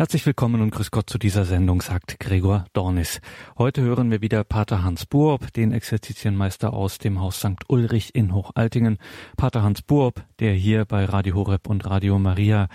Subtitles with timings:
[0.00, 3.20] Herzlich willkommen und grüß Gott zu dieser Sendung, sagt Gregor Dornis.
[3.58, 7.68] Heute hören wir wieder Pater Hans Buob, den Exerzitienmeister aus dem Haus St.
[7.68, 8.96] Ulrich in Hochaltingen.
[9.36, 12.68] Pater Hans Buob, der hier bei Radio Horeb und Radio Maria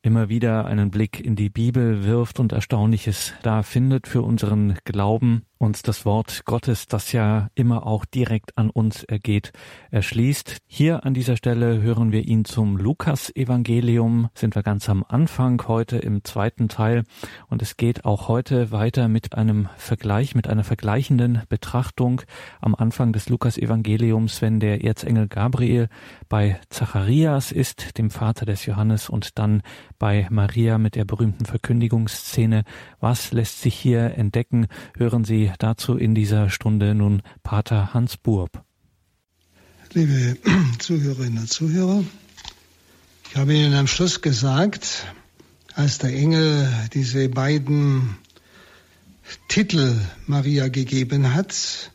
[0.00, 5.42] immer wieder einen Blick in die Bibel wirft und Erstaunliches da findet für unseren Glauben
[5.60, 9.52] uns das Wort Gottes, das ja immer auch direkt an uns ergeht,
[9.90, 10.56] erschließt.
[10.66, 15.98] Hier an dieser Stelle hören wir ihn zum Lukas-Evangelium, sind wir ganz am Anfang heute
[15.98, 17.04] im zweiten Teil
[17.48, 22.22] und es geht auch heute weiter mit einem Vergleich, mit einer vergleichenden Betrachtung
[22.62, 25.88] am Anfang des Lukas-Evangeliums, wenn der Erzengel Gabriel
[26.30, 29.60] bei Zacharias ist, dem Vater des Johannes und dann
[29.98, 32.64] bei Maria mit der berühmten Verkündigungsszene.
[32.98, 34.66] Was lässt sich hier entdecken?
[34.96, 38.62] Hören Sie dazu in dieser Stunde nun Pater Hans Burb.
[39.92, 40.36] Liebe
[40.78, 42.04] Zuhörerinnen und Zuhörer,
[43.28, 45.06] ich habe Ihnen am Schluss gesagt,
[45.74, 48.16] als der Engel diese beiden
[49.48, 49.96] Titel
[50.26, 51.92] Maria gegeben hat,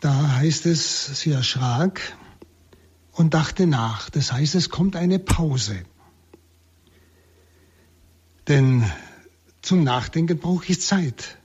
[0.00, 2.00] da heißt es, sie erschrak
[3.12, 4.10] und dachte nach.
[4.10, 5.82] Das heißt, es kommt eine Pause.
[8.48, 8.84] Denn
[9.60, 11.38] zum Nachdenken brauche ich Zeit.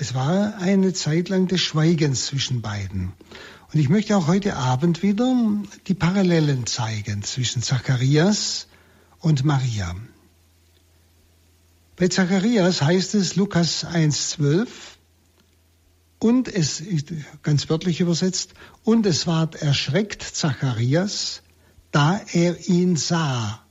[0.00, 3.12] Es war eine Zeit lang des Schweigens zwischen beiden.
[3.70, 5.36] Und ich möchte auch heute Abend wieder
[5.88, 8.66] die Parallelen zeigen zwischen Zacharias
[9.18, 9.94] und Maria.
[11.96, 14.68] Bei Zacharias heißt es Lukas 1,12
[16.18, 16.82] und es,
[17.42, 21.42] ganz wörtlich übersetzt, und es ward erschreckt Zacharias,
[21.90, 23.62] da er ihn sah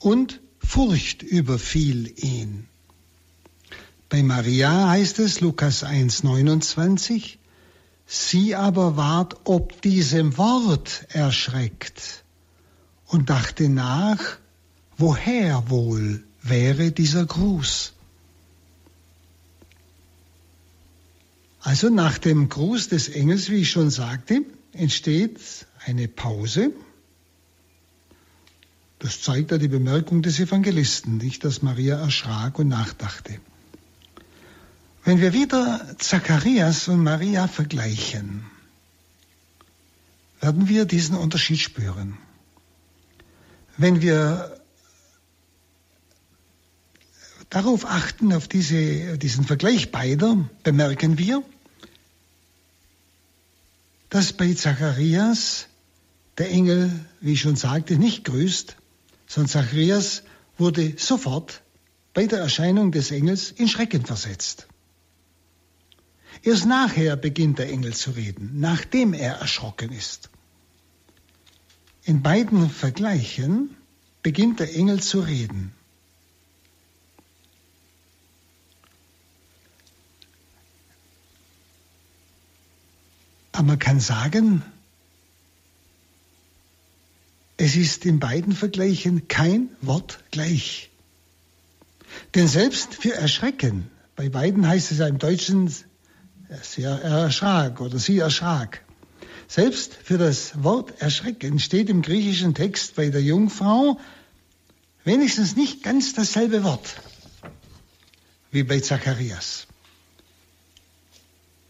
[0.00, 2.68] und Furcht überfiel ihn.
[4.12, 7.38] Bei Maria heißt es, Lukas 1,29,
[8.04, 12.22] sie aber ward ob diesem Wort erschreckt
[13.06, 14.36] und dachte nach,
[14.98, 17.94] woher wohl wäre dieser Gruß.
[21.62, 24.42] Also nach dem Gruß des Engels, wie ich schon sagte,
[24.74, 25.40] entsteht
[25.86, 26.72] eine Pause.
[28.98, 33.40] Das zeigt ja die Bemerkung des Evangelisten, nicht, dass Maria erschrak und nachdachte.
[35.04, 38.46] Wenn wir wieder Zacharias und Maria vergleichen,
[40.40, 42.18] werden wir diesen Unterschied spüren.
[43.76, 44.60] Wenn wir
[47.50, 51.42] darauf achten, auf diese, diesen Vergleich beider, bemerken wir,
[54.08, 55.66] dass bei Zacharias
[56.38, 58.76] der Engel, wie ich schon sagte, nicht grüßt,
[59.26, 60.22] sondern Zacharias
[60.58, 61.62] wurde sofort
[62.14, 64.68] bei der Erscheinung des Engels in Schrecken versetzt.
[66.42, 70.28] Erst nachher beginnt der Engel zu reden, nachdem er erschrocken ist.
[72.04, 73.76] In beiden Vergleichen
[74.22, 75.72] beginnt der Engel zu reden.
[83.52, 84.62] Aber man kann sagen,
[87.56, 90.90] es ist in beiden Vergleichen kein Wort gleich.
[92.34, 95.72] Denn selbst für Erschrecken, bei beiden heißt es ja im Deutschen
[96.60, 98.82] Sie erschrak oder sie erschrak.
[99.48, 103.98] Selbst für das Wort erschrecken steht im griechischen Text bei der Jungfrau
[105.04, 106.96] wenigstens nicht ganz dasselbe Wort
[108.50, 109.66] wie bei Zacharias.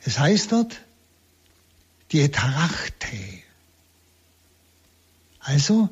[0.05, 0.81] Es heißt dort
[2.11, 3.17] die Etarachte.
[5.39, 5.89] Also,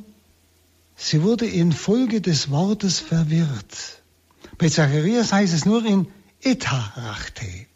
[0.96, 4.02] sie wurde infolge des Wortes verwirrt.
[4.58, 6.08] Bei Zacharias heißt es nur in
[6.40, 7.66] Etarachte.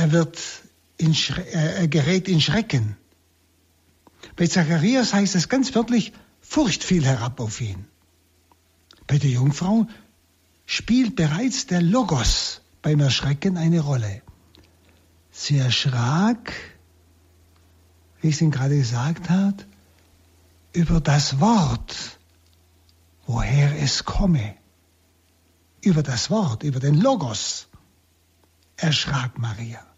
[0.00, 0.38] Er wird
[0.96, 1.14] in,
[1.52, 2.96] er gerät in Schrecken.
[4.34, 7.84] Bei Zacharias heißt es ganz wörtlich, Furcht fiel herab auf ihn.
[9.06, 9.86] Bei der Jungfrau
[10.64, 14.22] spielt bereits der Logos beim Erschrecken eine Rolle.
[15.32, 16.50] Sie erschrak,
[18.22, 19.66] wie ich es Ihnen gerade gesagt habe,
[20.72, 22.18] über das Wort,
[23.26, 24.54] woher es komme.
[25.82, 27.68] Über das Wort, über den Logos
[28.78, 29.89] erschrak Maria.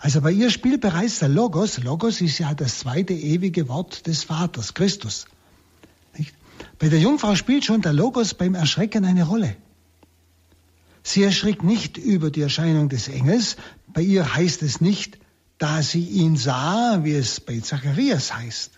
[0.00, 1.78] Also bei ihr spielt bereits der Logos.
[1.78, 5.26] Logos ist ja das zweite ewige Wort des Vaters, Christus.
[6.16, 6.34] Nicht?
[6.78, 9.56] Bei der Jungfrau spielt schon der Logos beim Erschrecken eine Rolle.
[11.02, 13.56] Sie erschrickt nicht über die Erscheinung des Engels.
[13.86, 15.18] Bei ihr heißt es nicht,
[15.58, 18.72] da sie ihn sah, wie es bei Zacharias heißt.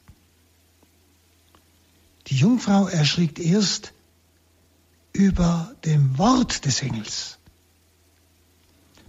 [2.29, 3.94] Die Jungfrau erschrickt erst
[5.12, 7.38] über dem Wort des Engels.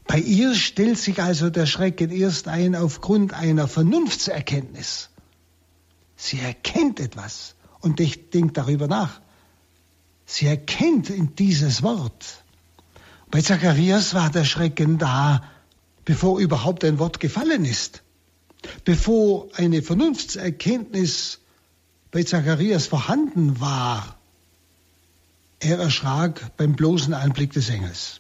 [0.10, 5.12] Bei ihr stellt sich also der Schrecken erst ein aufgrund einer Vernunftserkenntnis.
[6.16, 9.22] Sie erkennt etwas und denkt darüber nach.
[10.26, 12.44] Sie erkennt in dieses Wort.
[13.30, 15.44] Bei Zacharias war der Schrecken da,
[16.06, 18.02] bevor überhaupt ein Wort gefallen ist,
[18.86, 21.38] bevor eine Vernunftserkenntnis
[22.10, 24.18] bei Zacharias vorhanden war.
[25.60, 28.18] Er erschrak beim bloßen Anblick des Engels.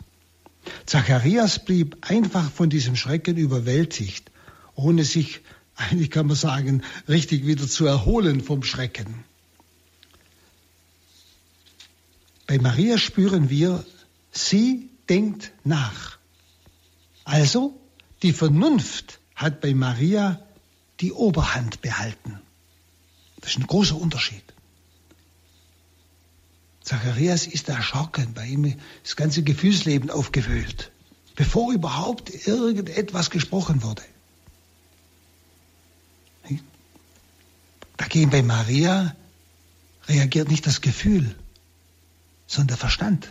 [0.85, 4.31] Zacharias blieb einfach von diesem Schrecken überwältigt,
[4.75, 5.41] ohne sich,
[5.75, 9.23] eigentlich kann man sagen, richtig wieder zu erholen vom Schrecken.
[12.47, 13.85] Bei Maria spüren wir,
[14.31, 16.17] sie denkt nach.
[17.23, 17.79] Also,
[18.23, 20.41] die Vernunft hat bei Maria
[20.99, 22.39] die Oberhand behalten.
[23.39, 24.43] Das ist ein großer Unterschied.
[26.89, 30.91] Zacharias ist erschrocken, bei ihm ist das ganze Gefühlsleben aufgewühlt,
[31.35, 34.01] bevor überhaupt irgendetwas gesprochen wurde.
[37.95, 39.15] Dagegen bei Maria
[40.07, 41.35] reagiert nicht das Gefühl,
[42.47, 43.29] sondern der Verstand.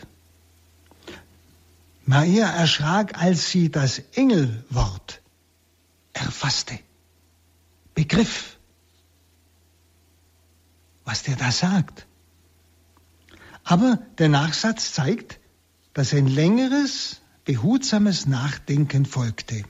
[2.07, 5.21] Maria erschrak, als sie das Engelwort
[6.13, 6.79] erfasste,
[7.97, 8.57] begriff,
[11.05, 12.08] was der da sagt.
[13.69, 15.41] Aber der Nachsatz zeigt,
[15.93, 19.63] dass ein längeres, behutsames Nachdenken folgte.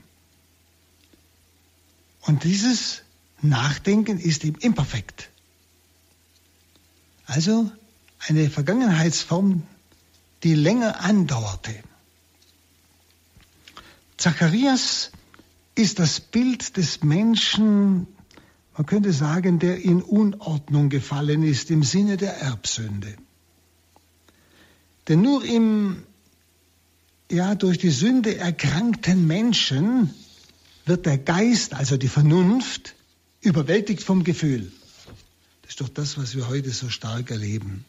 [2.21, 3.03] Und dieses
[3.43, 5.31] Nachdenken ist im Imperfekt.
[7.27, 7.73] Also
[8.29, 9.65] eine Vergangenheitsform,
[10.45, 11.75] die länger andauerte.
[14.17, 15.11] Zacharias
[15.75, 18.07] ist das Bild des Menschen,
[18.77, 23.17] man könnte sagen, der in Unordnung gefallen ist im Sinne der Erbsünde.
[25.09, 26.03] Denn nur im
[27.31, 30.15] ja, durch die Sünde erkrankten Menschen
[30.87, 32.95] wird der Geist, also die Vernunft,
[33.43, 34.73] überwältigt vom Gefühl.
[35.63, 37.85] Das ist doch das, was wir heute so stark erleben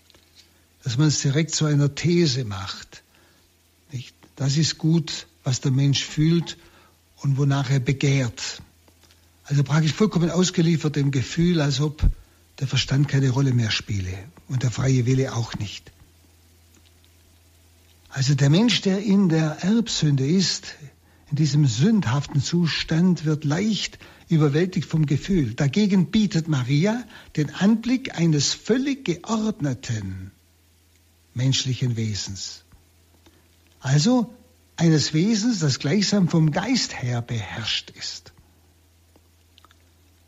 [0.83, 3.04] dass man es direkt zu einer These macht.
[3.92, 4.15] Nicht?
[4.36, 6.57] Das ist gut, was der Mensch fühlt
[7.18, 8.62] und wonach er begehrt.
[9.44, 12.01] Also praktisch vollkommen ausgeliefert dem Gefühl, als ob
[12.60, 14.13] der Verstand keine Rolle mehr spiele
[14.48, 15.92] und der freie Wille auch nicht.
[18.09, 20.75] Also der Mensch, der in der Erbsünde ist,
[21.29, 25.53] in diesem sündhaften Zustand, wird leicht überwältigt vom Gefühl.
[25.53, 27.03] Dagegen bietet Maria
[27.35, 30.31] den Anblick eines völlig geordneten,
[31.35, 32.63] menschlichen Wesens.
[33.79, 34.33] Also
[34.75, 38.33] eines Wesens, das gleichsam vom Geist her beherrscht ist.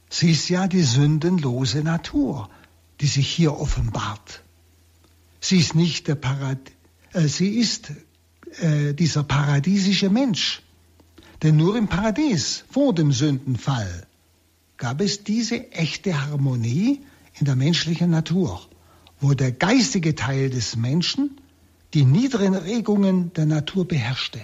[0.10, 2.50] Sie ist ja die sündenlose Natur,
[3.00, 4.44] die sich hier offenbart.
[5.40, 6.81] Sie ist nicht der Parad äh,
[7.14, 7.92] sie ist
[8.60, 10.62] äh, dieser paradiesische Mensch.
[11.44, 14.08] Denn nur im Paradies, vor dem Sündenfall,
[14.78, 17.02] gab es diese echte Harmonie
[17.40, 18.62] in der menschlichen Natur
[19.22, 21.38] wo der geistige Teil des Menschen
[21.94, 24.40] die niederen Regungen der Natur beherrschte.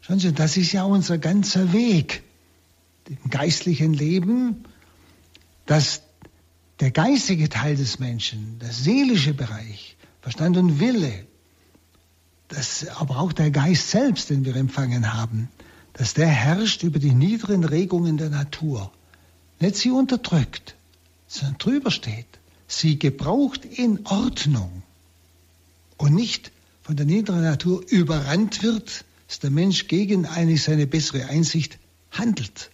[0.00, 2.22] Schauen Sie, das ist ja unser ganzer Weg
[3.06, 4.64] im geistlichen Leben,
[5.66, 6.02] dass
[6.80, 11.26] der geistige Teil des Menschen, der seelische Bereich, Verstand und Wille,
[12.48, 15.48] das, aber auch der Geist selbst, den wir empfangen haben,
[15.92, 18.90] dass der herrscht über die niederen Regungen der Natur.
[19.60, 20.76] Nicht sie unterdrückt,
[21.26, 22.26] sondern drüber steht
[22.68, 24.82] sie gebraucht in Ordnung
[25.96, 26.52] und nicht
[26.82, 31.78] von der niederen Natur überrannt wird, dass der Mensch gegen eigentlich seine bessere Einsicht
[32.12, 32.70] handelt.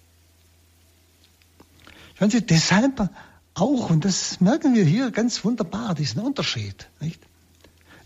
[2.19, 3.09] Schauen Sie, deshalb
[3.55, 6.89] auch, und das merken wir hier ganz wunderbar, diesen Unterschied.
[7.01, 7.21] Nicht?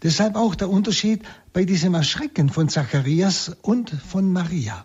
[0.02, 4.85] Deshalb auch der Unterschied bei diesem Erschrecken von Zacharias und von Maria.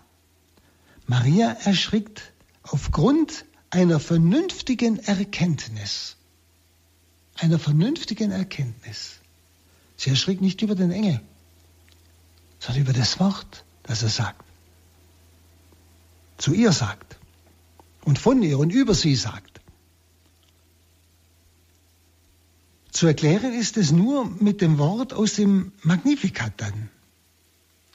[1.05, 6.17] Maria erschrickt aufgrund einer vernünftigen Erkenntnis
[7.35, 9.19] einer vernünftigen Erkenntnis.
[9.97, 11.21] Sie erschrickt nicht über den Engel,
[12.59, 14.43] sondern über das Wort, das er sagt.
[16.37, 17.17] Zu ihr sagt
[18.03, 19.52] und von ihr und über sie sagt.
[22.93, 26.89] Zu erklären ist es nur mit dem Wort aus dem Magnificat dann,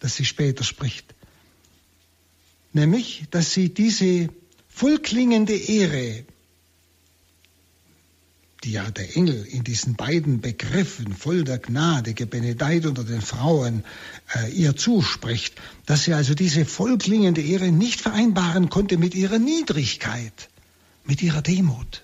[0.01, 1.15] das sie später spricht.
[2.73, 4.29] Nämlich, dass sie diese
[4.69, 6.25] vollklingende Ehre
[8.65, 13.85] die ja der Engel in diesen beiden Begriffen voll der Gnade, gebenedeit unter den Frauen,
[14.35, 15.55] äh, ihr zuspricht,
[15.87, 20.49] dass sie also diese vollklingende Ehre nicht vereinbaren konnte mit ihrer Niedrigkeit,
[21.05, 22.03] mit ihrer Demut,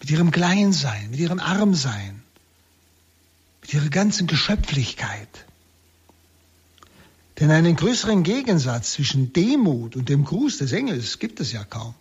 [0.00, 2.22] mit ihrem Kleinsein, mit ihrem Armsein,
[3.62, 5.46] mit ihrer ganzen Geschöpflichkeit.
[7.38, 11.94] Denn einen größeren Gegensatz zwischen Demut und dem Gruß des Engels gibt es ja kaum.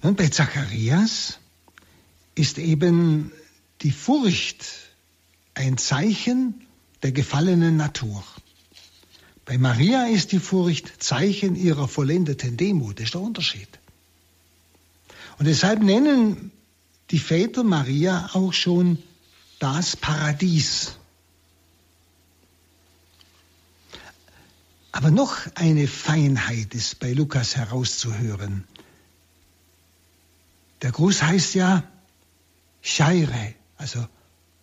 [0.00, 1.38] Und bei Zacharias
[2.34, 3.30] ist eben
[3.82, 4.64] die Furcht
[5.54, 6.66] ein Zeichen
[7.02, 8.24] der gefallenen Natur.
[9.44, 12.98] Bei Maria ist die Furcht Zeichen ihrer vollendeten Demut.
[12.98, 13.68] Das ist der Unterschied.
[15.42, 16.52] Und deshalb nennen
[17.10, 19.02] die Väter Maria auch schon
[19.58, 20.92] das Paradies.
[24.92, 28.62] Aber noch eine Feinheit ist bei Lukas herauszuhören.
[30.82, 31.82] Der Gruß heißt ja
[32.80, 34.06] Scheire, also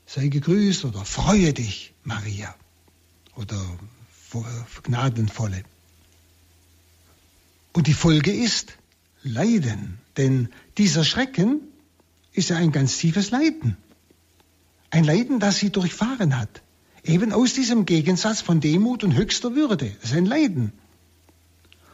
[0.06, 2.56] sei gegrüßt oder freue dich, Maria
[3.36, 3.62] oder
[4.84, 5.62] gnadenvolle.
[7.74, 8.78] Und die Folge ist
[9.24, 10.48] Leiden, denn
[10.80, 11.62] dieser Schrecken
[12.32, 13.78] ist ja ein ganz tiefes Leiden.
[14.90, 16.62] Ein Leiden, das sie durchfahren hat.
[17.04, 19.92] Eben aus diesem Gegensatz von Demut und höchster Würde.
[20.02, 20.72] Das ist ein Leiden.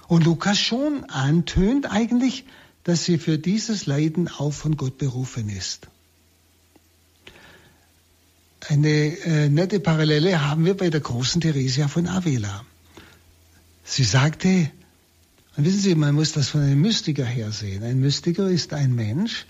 [0.08, 2.46] Und Lukas schon antönt eigentlich,
[2.84, 5.88] dass sie für dieses Leiden auch von Gott berufen ist.
[8.68, 12.64] Eine äh, nette Parallele haben wir bei der großen Theresia von Avila.
[13.84, 14.72] Sie sagte,
[15.58, 17.84] und wissen Sie, man muss das von einem Mystiker her sehen.
[17.84, 19.46] Ein Mystiker ist ein Mensch,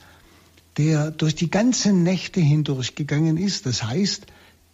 [0.77, 3.65] der durch die ganzen Nächte hindurchgegangen ist.
[3.65, 4.27] Das heißt,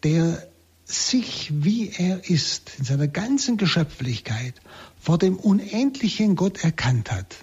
[0.03, 0.45] der
[0.83, 4.55] sich, wie er ist, in seiner ganzen Geschöpflichkeit
[4.99, 7.37] vor dem unendlichen Gott erkannt hat.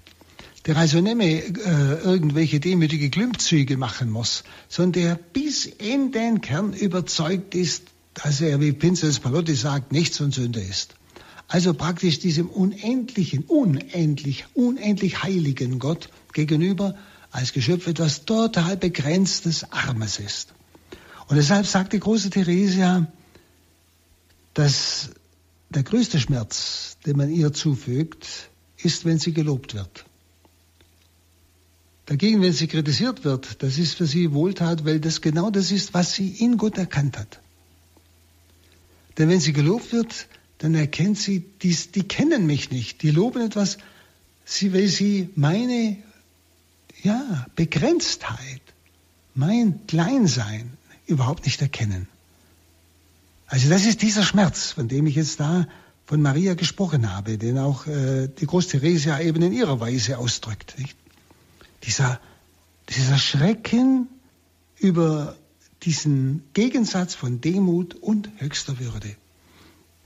[0.66, 6.42] Der also nicht mehr äh, irgendwelche demütige Glimmzüge machen muss, sondern der bis in den
[6.42, 10.94] Kern überzeugt ist, dass er, wie Pinzels Palotti sagt, nichts und Sünde ist.
[11.48, 16.94] Also praktisch diesem unendlichen, unendlich, unendlich heiligen Gott gegenüber
[17.30, 20.52] als Geschöpf etwas total begrenztes, armes ist.
[21.26, 23.10] Und deshalb sagt die große Theresia,
[24.52, 25.10] dass
[25.70, 30.04] der größte Schmerz, den man ihr zufügt, ist, wenn sie gelobt wird.
[32.06, 35.92] Dagegen, wenn sie kritisiert wird, das ist für sie Wohltat, weil das genau das ist,
[35.94, 37.40] was sie in Gott erkannt hat.
[39.16, 40.26] Denn wenn sie gelobt wird,
[40.58, 43.78] dann erkennt sie, die, die kennen mich nicht, die loben etwas,
[44.44, 45.96] sie, weil sie meine
[47.02, 48.62] ja, Begrenztheit,
[49.34, 50.72] mein Kleinsein
[51.06, 52.08] überhaupt nicht erkennen.
[53.46, 55.66] Also das ist dieser Schmerz, von dem ich jetzt da
[56.04, 60.74] von Maria gesprochen habe, den auch äh, die Groß-Theresia eben in ihrer Weise ausdrückt.
[60.78, 60.96] Nicht?
[61.84, 62.20] Dieser,
[62.88, 64.08] dieser Schrecken
[64.78, 65.36] über
[65.82, 69.16] diesen Gegensatz von Demut und höchster Würde.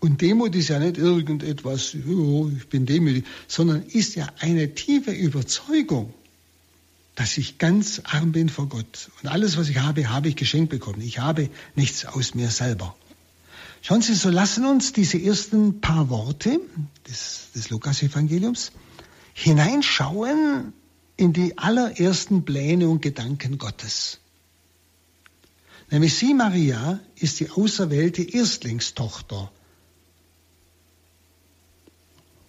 [0.02, 5.12] Und Demut ist ja nicht irgendetwas, oh, ich bin demütig, sondern ist ja eine tiefe
[5.12, 6.12] Überzeugung,
[7.14, 9.12] dass ich ganz arm bin vor Gott.
[9.22, 11.00] Und alles, was ich habe, habe ich geschenkt bekommen.
[11.02, 12.96] Ich habe nichts aus mir selber.
[13.80, 16.58] Schauen Sie, so lassen uns diese ersten paar Worte
[17.08, 18.72] des, des Lukas-Evangeliums
[19.34, 20.72] hineinschauen
[21.16, 24.18] in die allerersten Pläne und Gedanken Gottes.
[25.92, 29.52] Nämlich sie, Maria, ist die auserwählte Erstlingstochter.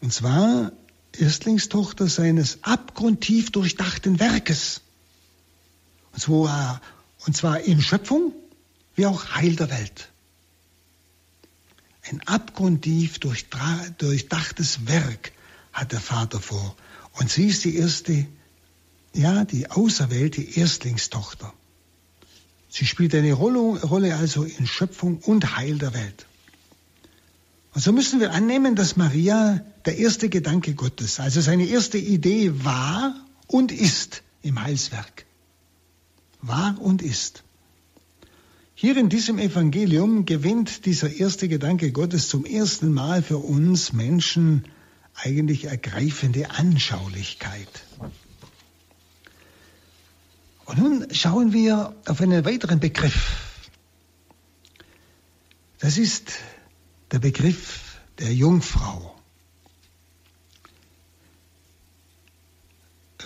[0.04, 0.72] Und zwar
[1.18, 4.82] Erstlingstochter seines abgrundtief durchdachten Werkes.
[6.12, 6.82] Und zwar,
[7.26, 8.34] und zwar in Schöpfung
[8.96, 10.14] wie auch Heil der Welt
[12.10, 15.32] ein abgrundtief durchdachtes Werk
[15.72, 16.76] hat der Vater vor.
[17.14, 18.28] Und sie ist die erste,
[19.14, 21.54] ja, die auserwählte Erstlingstochter.
[22.70, 26.26] Sie spielt eine Rolle also in Schöpfung und Heil der Welt.
[27.74, 32.64] Und so müssen wir annehmen, dass Maria der erste Gedanke Gottes, also seine erste Idee
[32.64, 33.16] war
[33.48, 35.26] und ist im Heilswerk.
[36.42, 37.44] War und ist.
[38.76, 44.66] Hier in diesem Evangelium gewinnt dieser erste Gedanke Gottes zum ersten Mal für uns Menschen
[45.16, 47.70] eigentlich ergreifende Anschaulichkeit.
[50.66, 53.38] Und nun schauen wir auf einen weiteren Begriff.
[55.80, 56.34] Das ist
[57.14, 59.16] der Begriff der Jungfrau.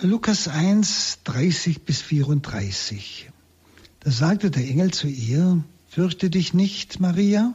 [0.02, 3.30] Lukas 1, 30 bis 34.
[4.00, 7.54] Da sagte der Engel zu ihr, Fürchte dich nicht, Maria,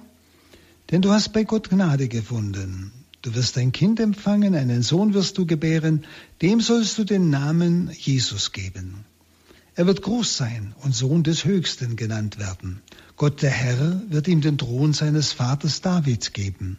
[0.90, 2.92] denn du hast bei Gott Gnade gefunden.
[3.22, 6.04] Du wirst ein Kind empfangen, einen Sohn wirst du gebären,
[6.42, 9.06] dem sollst du den Namen Jesus geben.
[9.76, 12.82] Er wird groß sein und Sohn des Höchsten genannt werden.
[13.24, 16.78] Gott der Herr wird ihm den Thron seines Vaters Davids geben.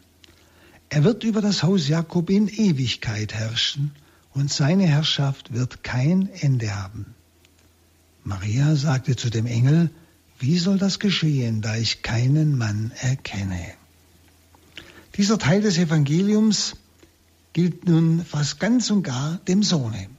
[0.89, 3.95] Er wird über das Haus Jakob in Ewigkeit herrschen
[4.31, 7.15] und seine Herrschaft wird kein Ende haben.
[8.23, 9.89] Maria sagte zu dem Engel,
[10.37, 13.73] wie soll das geschehen, da ich keinen Mann erkenne?
[15.15, 16.75] Dieser Teil des Evangeliums
[17.53, 20.09] gilt nun fast ganz und gar dem Sohne.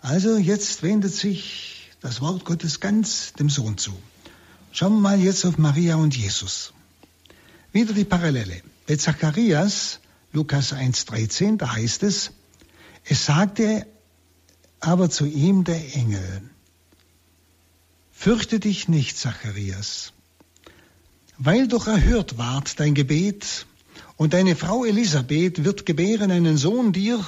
[0.00, 3.92] Also jetzt wendet sich das Wort Gottes ganz dem Sohn zu.
[4.74, 6.72] Schauen wir mal jetzt auf Maria und Jesus.
[7.72, 8.62] Wieder die Parallele.
[8.86, 10.00] Bei Zacharias,
[10.32, 12.30] Lukas 1,13, da heißt es,
[13.04, 13.86] es sagte
[14.80, 16.42] aber zu ihm der Engel,
[18.12, 20.14] Fürchte dich nicht, Zacharias,
[21.36, 23.66] weil doch erhört ward dein Gebet,
[24.16, 27.22] und deine Frau Elisabeth wird gebären einen Sohn dir,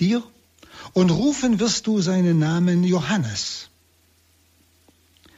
[0.00, 0.22] dir,
[0.94, 3.68] und rufen wirst du seinen Namen Johannes.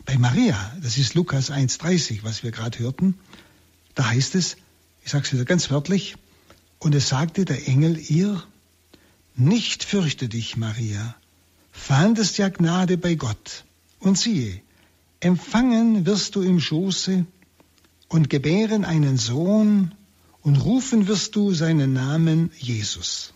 [0.06, 3.18] Bei Maria, das ist Lukas 1,30, was wir gerade hörten,
[3.96, 4.56] da heißt es,
[5.04, 6.14] ich sage es wieder ganz wörtlich,
[6.78, 8.40] und es sagte der Engel ihr,
[9.34, 11.16] nicht fürchte dich, Maria,
[11.72, 13.64] fandest ja Gnade bei Gott.
[13.98, 14.62] Und siehe,
[15.18, 17.26] empfangen wirst du im Schoße
[18.08, 19.92] und gebären einen Sohn
[20.42, 23.32] und rufen wirst du seinen Namen Jesus.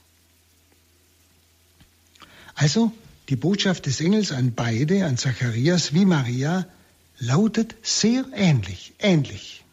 [2.54, 2.92] Also
[3.30, 6.66] die Botschaft des Engels an beide, an Zacharias wie Maria,
[7.20, 9.64] lautet sehr ähnlich, ähnlich.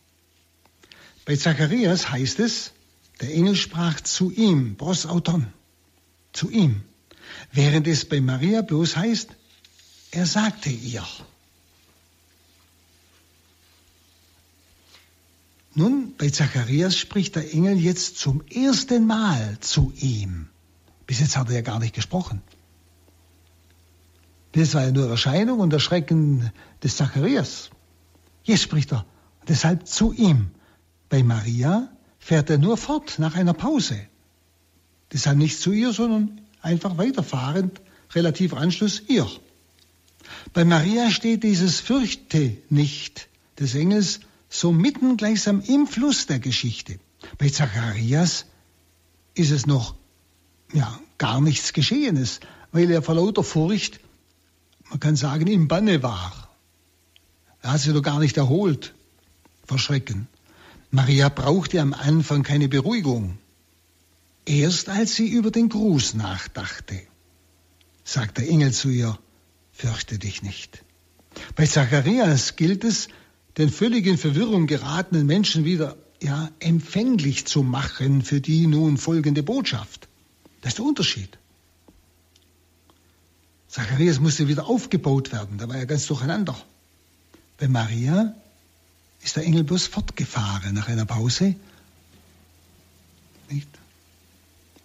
[1.25, 2.71] Bei Zacharias heißt es,
[3.19, 5.47] der Engel sprach zu ihm, Bros Auton,
[6.33, 6.83] zu ihm,
[7.51, 9.29] während es bei Maria bloß heißt,
[10.11, 11.05] er sagte ihr.
[15.73, 20.47] Nun, bei Zacharias spricht der Engel jetzt zum ersten Mal zu ihm.
[21.07, 22.41] Bis jetzt hat er ja gar nicht gesprochen.
[24.57, 27.69] Das war ja nur Erscheinung und Erschrecken des Zacharias.
[28.43, 29.05] Jetzt spricht er
[29.47, 30.47] deshalb zu ihm.
[31.09, 33.99] Bei Maria fährt er nur fort nach einer Pause.
[35.13, 37.81] Deshalb nicht zu ihr, sondern einfach weiterfahrend,
[38.15, 39.27] relativ Anschluss ihr.
[40.53, 46.99] Bei Maria steht dieses Fürchte nicht des Engels so mitten gleichsam im Fluss der Geschichte.
[47.37, 48.47] Bei Zacharias
[49.35, 49.93] ist es noch
[50.73, 52.39] ja, gar nichts Geschehenes,
[52.71, 53.99] weil er vor lauter Furcht,
[54.89, 56.49] man kann sagen, im Banne war.
[57.61, 58.93] Er hat sich doch gar nicht erholt
[59.65, 60.27] vor Schrecken.
[60.91, 63.37] Maria brauchte am Anfang keine Beruhigung.
[64.45, 67.01] Erst als sie über den Gruß nachdachte,
[68.05, 69.19] sagt der Engel zu ihr,
[69.73, 70.83] fürchte dich nicht.
[71.55, 73.09] Bei Zacharias gilt es,
[73.57, 79.43] den völlig in Verwirrung geratenen Menschen wieder ja, empfänglich zu machen für die nun folgende
[79.43, 80.07] Botschaft.
[80.61, 81.37] Das ist der Unterschied.
[83.77, 86.59] Zacharias musste wieder aufgebaut werden, da war er ganz durcheinander.
[87.59, 88.33] Bei Maria
[89.21, 91.53] ist der Engel bloß fortgefahren nach einer Pause.
[93.51, 93.69] Nicht?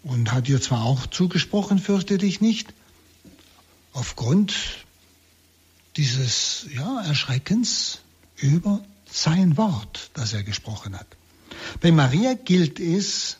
[0.03, 2.75] Und hat ihr zwar auch zugesprochen, fürchte dich nicht,
[3.95, 4.55] aufgrund
[5.97, 8.01] dieses ja, Erschreckens
[8.37, 11.07] über sein Wort, das er gesprochen hat.
[11.81, 13.39] Bei Maria gilt es,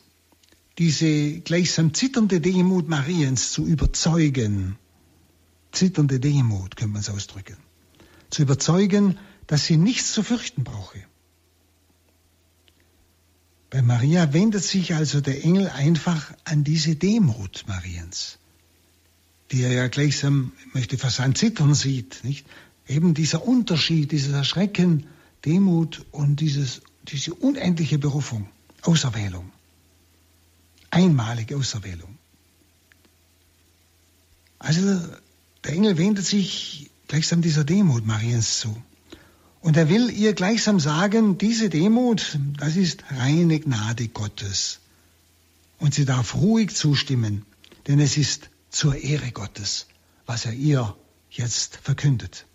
[0.79, 4.79] diese gleichsam zitternde Demut Mariens zu überzeugen.
[5.73, 7.57] Zitternde Demut, könnte man es ausdrücken.
[8.29, 11.03] Zu überzeugen, dass sie nichts zu fürchten brauche.
[13.69, 18.37] Bei Maria wendet sich also der Engel einfach an diese Demut Mariens,
[19.51, 22.45] die er ja gleichsam, ich möchte fast sagen, zittern sieht, nicht?
[22.87, 25.07] Eben dieser Unterschied, dieses Erschrecken,
[25.43, 28.47] Demut und dieses, diese unendliche Berufung,
[28.83, 29.51] Auserwählung.
[30.91, 32.19] Einmalige Auserwählung.
[34.59, 34.99] Also
[35.63, 38.75] der Engel wendet sich gleichsam dieser Demut Mariens zu.
[39.61, 44.79] Und er will ihr gleichsam sagen, diese Demut, das ist reine Gnade Gottes.
[45.79, 47.45] Und sie darf ruhig zustimmen,
[47.87, 49.87] denn es ist zur Ehre Gottes,
[50.25, 50.95] was er ihr
[51.29, 52.45] jetzt verkündet.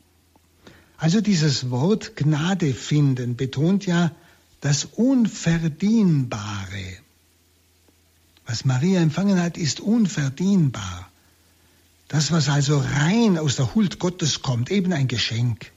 [0.99, 4.11] Also dieses Wort Gnade finden betont ja
[4.61, 6.99] das Unverdienbare.
[8.45, 11.08] Was Maria empfangen hat, ist unverdienbar.
[12.09, 15.73] Das, was also rein aus der Huld Gottes kommt, eben ein Geschenk.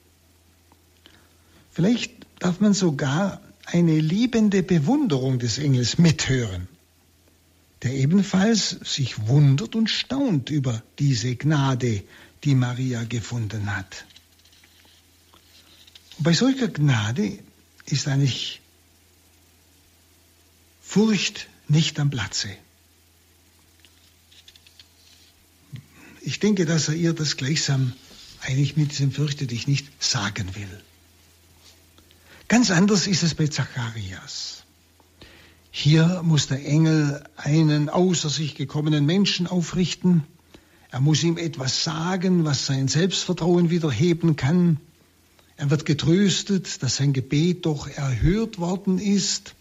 [1.71, 6.67] Vielleicht darf man sogar eine liebende Bewunderung des Engels mithören,
[7.83, 12.03] der ebenfalls sich wundert und staunt über diese Gnade,
[12.43, 14.05] die Maria gefunden hat
[16.21, 17.39] bei solcher Gnade
[17.87, 18.61] ist eigentlich
[20.81, 22.49] Furcht nicht am Platze.
[26.21, 27.93] Ich denke, dass er ihr das gleichsam
[28.41, 30.81] eigentlich mit diesem Fürchte dich nicht sagen will.
[32.47, 34.63] Ganz anders ist es bei Zacharias.
[35.71, 40.23] Hier muss der Engel einen außer sich gekommenen Menschen aufrichten.
[40.89, 44.77] Er muss ihm etwas sagen, was sein Selbstvertrauen wieder heben kann.
[45.55, 49.55] Er wird getröstet, dass sein Gebet doch erhört worden ist.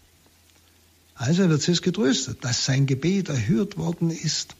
[1.15, 4.55] Also er wird jetzt getröstet, dass sein Gebet erhört worden ist.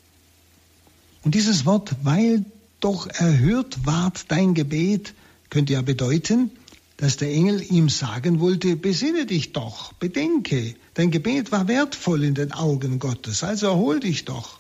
[1.24, 2.46] Und dieses Wort, weil
[2.80, 5.14] doch erhört ward dein Gebet,
[5.50, 6.52] könnte ja bedeuten,
[6.98, 12.36] dass der Engel ihm sagen wollte, besinne dich doch, bedenke, dein Gebet war wertvoll in
[12.36, 14.60] den Augen Gottes, also erhol dich doch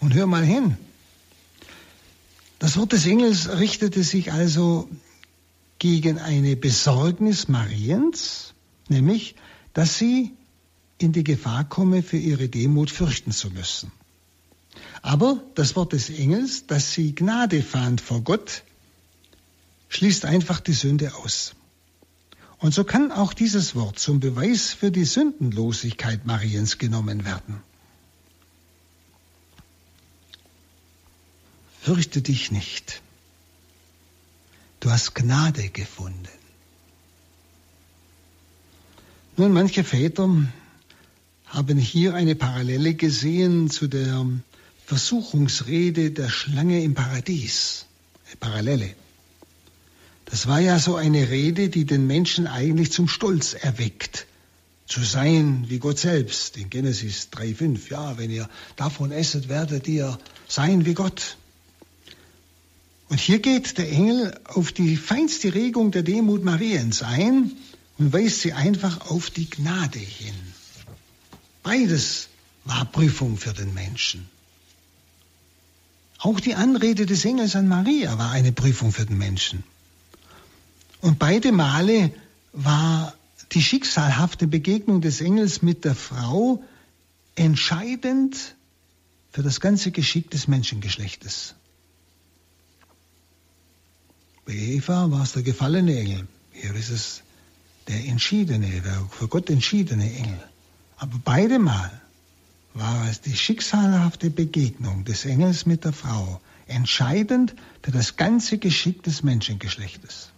[0.00, 0.76] und hör mal hin.
[2.58, 4.88] Das Wort des Engels richtete sich also
[5.78, 8.54] gegen eine Besorgnis Mariens,
[8.88, 9.34] nämlich,
[9.72, 10.32] dass sie
[10.98, 13.90] in die Gefahr komme, für ihre Demut fürchten zu müssen.
[15.02, 18.62] Aber das Wort des Engels, dass sie Gnade fand vor Gott,
[19.88, 21.54] schließt einfach die Sünde aus.
[22.58, 27.62] Und so kann auch dieses Wort zum Beweis für die Sündenlosigkeit Mariens genommen werden.
[31.82, 33.02] Fürchte dich nicht.
[34.80, 36.28] Du hast Gnade gefunden.
[39.36, 40.46] Nun, manche Väter
[41.44, 44.26] haben hier eine Parallele gesehen zu der
[44.86, 47.86] Versuchungsrede der Schlange im Paradies.
[48.26, 48.94] Eine Parallele.
[50.26, 54.26] Das war ja so eine Rede, die den Menschen eigentlich zum Stolz erweckt.
[54.86, 56.56] Zu sein wie Gott selbst.
[56.56, 57.90] In Genesis 3,5.
[57.90, 60.18] Ja, wenn ihr davon esset, werdet ihr
[60.48, 61.38] sein wie Gott.
[63.08, 67.52] Und hier geht der Engel auf die feinste Regung der Demut Mariens ein
[67.98, 70.34] und weist sie einfach auf die Gnade hin.
[71.62, 72.28] Beides
[72.64, 74.28] war Prüfung für den Menschen.
[76.24, 79.62] Auch die Anrede des Engels an Maria war eine Prüfung für den Menschen.
[81.02, 82.14] Und beide Male
[82.54, 83.12] war
[83.52, 86.64] die schicksalhafte Begegnung des Engels mit der Frau
[87.34, 88.54] entscheidend
[89.32, 91.56] für das ganze Geschick des Menschengeschlechtes.
[94.46, 96.26] Bei Eva war es der gefallene Engel.
[96.52, 97.22] Hier ist es
[97.86, 100.42] der entschiedene, der für Gott entschiedene Engel.
[100.96, 102.00] Aber beide Mal
[102.74, 109.02] war es die schicksalhafte Begegnung des Engels mit der Frau entscheidend für das ganze Geschick
[109.02, 110.30] des Menschengeschlechtes.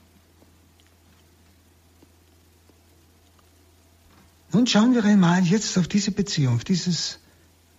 [4.53, 7.19] Nun schauen wir einmal jetzt auf diese Beziehung, auf dieses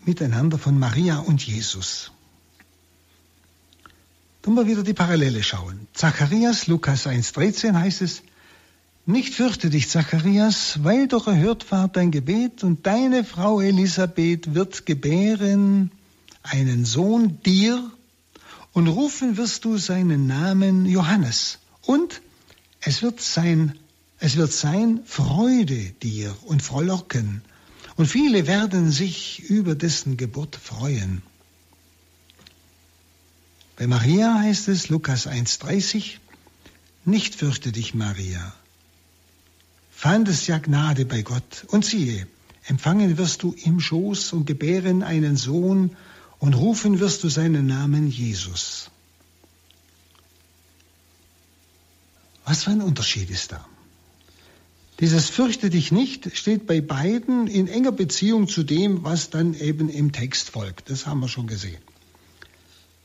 [0.06, 2.12] Miteinander von Maria und Jesus.
[4.42, 5.88] Tun wir wieder die Parallele schauen.
[5.94, 8.24] Zacharias, Lukas 1,13 heißt es,
[9.08, 14.86] nicht fürchte dich, Zacharias, weil doch erhört war dein Gebet und deine Frau Elisabeth wird
[14.86, 15.92] gebären
[16.44, 17.92] einen Sohn dir
[18.74, 21.60] und rufen wirst du seinen Namen Johannes.
[21.82, 22.22] Und
[22.82, 23.74] es wird sein
[24.20, 27.42] es wird sein Freude dir und Frohlocken,
[27.96, 31.24] und viele werden sich über dessen Geburt freuen.
[33.76, 36.18] Bei Maria heißt es, Lukas 1,30,
[37.06, 38.54] nicht fürchte dich, Maria.
[40.00, 42.28] Fandest ja Gnade bei Gott, und siehe,
[42.68, 45.98] empfangen wirst du im Schoß und gebären einen Sohn,
[46.38, 48.92] und rufen wirst du seinen Namen Jesus.
[52.46, 53.66] Was für ein Unterschied ist da?
[55.00, 59.90] Dieses fürchte dich nicht steht bei beiden in enger Beziehung zu dem, was dann eben
[59.90, 60.92] im Text folgt.
[60.92, 61.82] Das haben wir schon gesehen.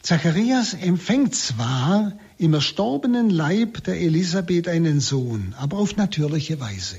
[0.03, 6.97] Zacharias empfängt zwar im erstorbenen Leib der Elisabeth einen Sohn, aber auf natürliche Weise.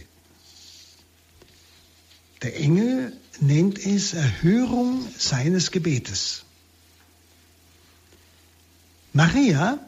[2.42, 6.44] Der Engel nennt es Erhörung seines Gebetes.
[9.12, 9.80] Maria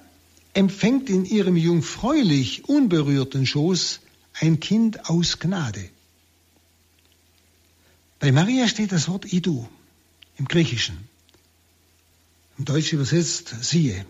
[0.54, 4.02] empfängt in ihrem jungfräulich unberührten Schoß
[4.34, 5.90] ein Kind aus Gnade.
[8.20, 9.68] Bei Maria steht das Wort Idu
[10.38, 11.15] im Griechischen.
[12.58, 14.06] Im Deutsch übersetzt siehe.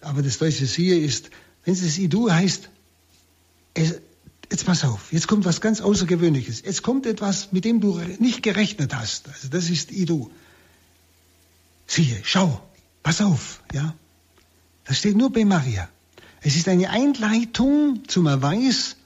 [0.00, 1.30] Aber das deutsche siehe ist,
[1.64, 2.68] wenn es das Idu heißt,
[3.74, 4.00] es,
[4.50, 6.62] jetzt pass auf, jetzt kommt was ganz Außergewöhnliches.
[6.62, 9.28] Jetzt kommt etwas, mit dem du nicht gerechnet hast.
[9.28, 10.30] Also das ist Idu.
[11.86, 12.60] Siehe, schau,
[13.02, 13.94] pass auf, ja.
[14.84, 15.88] Das steht nur bei Maria.
[16.40, 18.96] Es ist eine Einleitung zum Erweis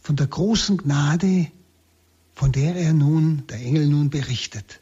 [0.00, 1.50] von der großen Gnade,
[2.34, 4.80] von der er nun, der Engel nun berichtet.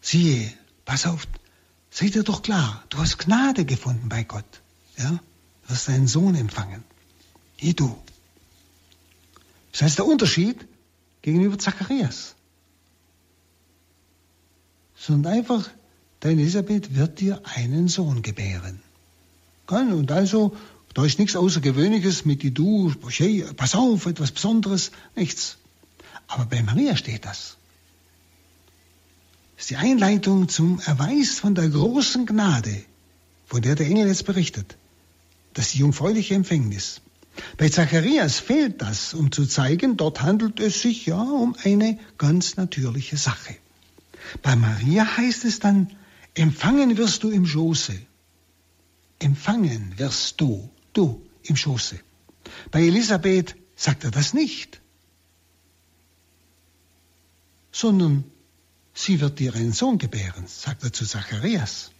[0.00, 0.52] Siehe,
[0.84, 1.26] pass auf,
[1.98, 4.62] sei dir doch klar, du hast Gnade gefunden bei Gott.
[4.96, 5.18] Ja?
[5.66, 6.84] Du hast deinen Sohn empfangen.
[7.58, 7.96] Wie du.
[9.72, 10.64] Das heißt der Unterschied
[11.22, 12.36] gegenüber Zacharias.
[14.96, 15.68] Sondern einfach,
[16.20, 18.80] deine Elisabeth wird dir einen Sohn gebären.
[19.66, 20.56] Und also
[20.94, 22.94] da ist nichts Außergewöhnliches mit die du,
[23.56, 25.58] pass auf, etwas Besonderes, nichts.
[26.28, 27.57] Aber bei Maria steht das.
[29.58, 32.84] Ist die Einleitung zum Erweis von der großen Gnade,
[33.44, 34.76] von der der Engel jetzt berichtet.
[35.52, 37.00] Das ist die jungfräuliche Empfängnis.
[37.56, 42.56] Bei Zacharias fehlt das, um zu zeigen, dort handelt es sich ja um eine ganz
[42.56, 43.56] natürliche Sache.
[44.42, 45.90] Bei Maria heißt es dann,
[46.34, 47.98] empfangen wirst du im Schoße.
[49.18, 51.98] empfangen wirst du, du im Schoße.
[52.70, 54.80] Bei Elisabeth sagt er das nicht,
[57.72, 58.24] sondern
[58.98, 61.92] sie wird dir einen Sohn gebären, sagt er zu Zacharias.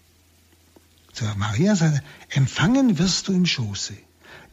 [1.12, 3.94] Zu Maria sagt er, empfangen wirst du im Schoße.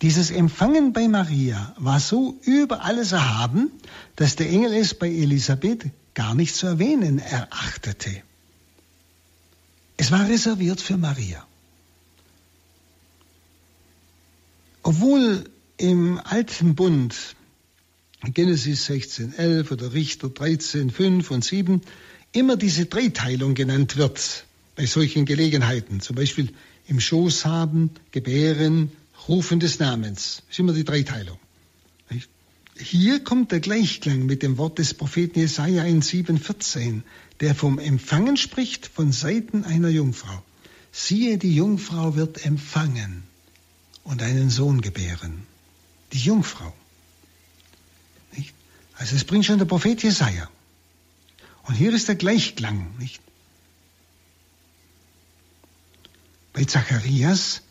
[0.01, 3.71] Dieses Empfangen bei Maria war so über alles erhaben,
[4.15, 8.21] dass der Engel es bei Elisabeth gar nicht zu erwähnen erachtete.
[9.97, 11.45] Es war reserviert für Maria.
[14.84, 17.36] Obwohl im Alten Bund,
[18.21, 21.81] Genesis 16, 11 oder Richter 13, 5 und 7,
[22.35, 24.45] immer diese Dreiteilung genannt wird
[24.75, 26.53] bei solchen Gelegenheiten, zum Beispiel
[26.87, 28.91] im Schoß haben, gebären,
[29.27, 31.39] rufen des Namens, ist immer die Dreiteilung.
[32.77, 37.03] Hier kommt der Gleichklang mit dem Wort des Propheten Jesaja in 7,14,
[37.39, 40.43] der vom Empfangen spricht von Seiten einer Jungfrau.
[40.91, 43.23] Siehe, die Jungfrau wird empfangen
[44.03, 45.43] und einen Sohn gebären.
[46.11, 46.73] Die Jungfrau.
[48.97, 50.49] Also es bringt schon der Prophet Jesaja.
[51.65, 52.95] Und hier ist der Gleichklang.
[52.97, 53.21] Nicht?
[56.54, 57.62] Bei Zacharias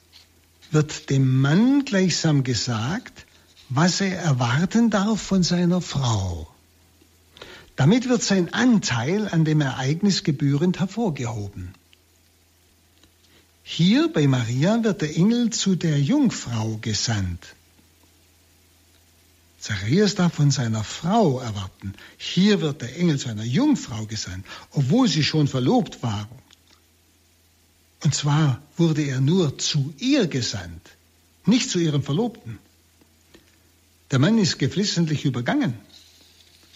[0.71, 3.27] wird dem Mann gleichsam gesagt,
[3.69, 6.53] was er erwarten darf von seiner Frau.
[7.77, 11.75] Damit wird sein Anteil an dem Ereignis gebührend hervorgehoben.
[13.63, 17.55] Hier bei Maria wird der Engel zu der Jungfrau gesandt.
[19.65, 21.95] Zacharias darf von seiner Frau erwarten.
[22.19, 26.29] Hier wird der Engel zu einer Jungfrau gesandt, obwohl sie schon verlobt waren.
[28.03, 30.87] Und zwar wurde er nur zu ihr gesandt,
[31.47, 32.59] nicht zu ihrem Verlobten.
[34.11, 35.79] Der Mann ist geflissentlich übergangen.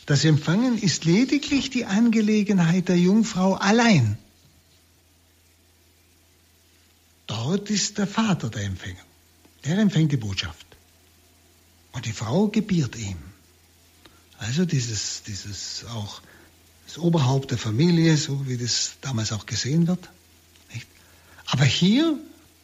[0.06, 4.16] Das Empfangen ist lediglich die Angelegenheit der Jungfrau allein.
[7.26, 9.04] Dort ist der Vater der Empfänger.
[9.66, 10.67] Der empfängt die Botschaft.
[11.98, 13.16] Und die Frau gebiert ihm.
[14.38, 16.22] Also dieses, dieses auch
[16.86, 20.08] das Oberhaupt der Familie, so wie das damals auch gesehen wird.
[20.72, 20.86] Nicht?
[21.46, 22.16] Aber hier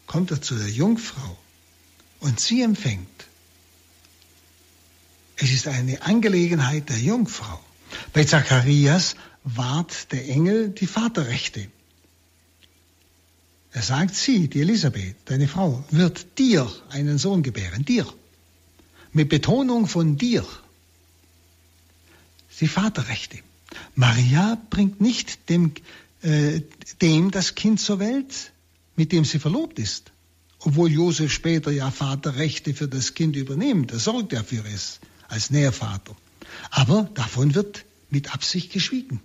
[0.07, 1.37] kommt er zu der Jungfrau
[2.21, 3.27] und sie empfängt.
[5.35, 7.59] Es ist eine Angelegenheit der Jungfrau.
[8.13, 11.67] Bei Zacharias wahrt der Engel die Vaterrechte.
[13.73, 18.07] Er sagt, sie, die Elisabeth, deine Frau, wird dir einen Sohn gebären, dir.
[19.15, 20.45] Mit Betonung von dir.
[22.61, 23.39] Die Vaterrechte.
[23.95, 25.73] Maria bringt nicht dem,
[26.23, 26.61] äh,
[27.01, 28.53] dem das Kind zur Welt,
[28.97, 30.13] mit dem sie verlobt ist.
[30.59, 33.93] Obwohl Josef später ja Vaterrechte für das Kind übernimmt.
[33.93, 34.99] Er sorgt ja für es
[35.29, 36.17] als Nährvater.
[36.71, 39.21] Aber davon wird mit Absicht geschwiegen.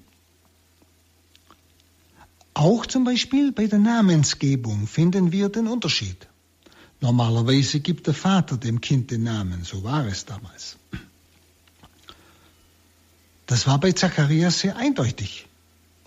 [2.53, 6.27] Auch zum Beispiel bei der Namensgebung finden wir den Unterschied.
[7.01, 10.77] Normalerweise gibt der Vater dem Kind den Namen, so war es damals.
[13.45, 15.47] Das war bei Zacharias sehr eindeutig.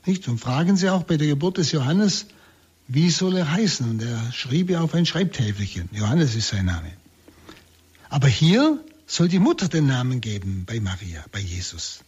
[0.05, 0.29] Nicht?
[0.29, 2.27] Und fragen Sie auch bei der Geburt des Johannes,
[2.89, 3.89] wie soll er heißen?
[3.89, 5.89] Und er schrieb ja auf ein Schreibtäfelchen.
[5.93, 6.93] Johannes ist sein Name.
[8.09, 12.01] Aber hier soll die Mutter den Namen geben bei Maria, bei Jesus.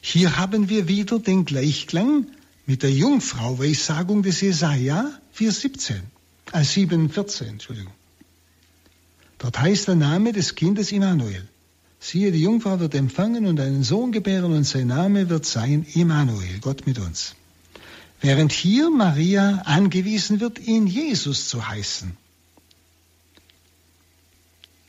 [0.00, 2.26] Hier haben wir wieder den Gleichklang
[2.64, 6.00] mit der Jungfrau Weissagung des Jesaja 4,17,
[6.52, 7.92] äh 7,14, Entschuldigung.
[9.38, 11.46] Dort heißt der Name des Kindes Immanuel.
[12.00, 16.60] Siehe, die Jungfrau wird empfangen und einen Sohn gebären und sein Name wird sein Immanuel,
[16.60, 17.34] Gott mit uns.
[18.20, 22.16] Während hier Maria angewiesen wird, ihn Jesus zu heißen.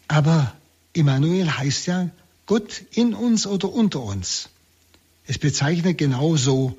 [0.08, 0.56] Aber
[0.94, 2.10] Immanuel heißt ja
[2.46, 4.50] Gott in uns oder unter uns.
[5.26, 6.78] Es bezeichnet genauso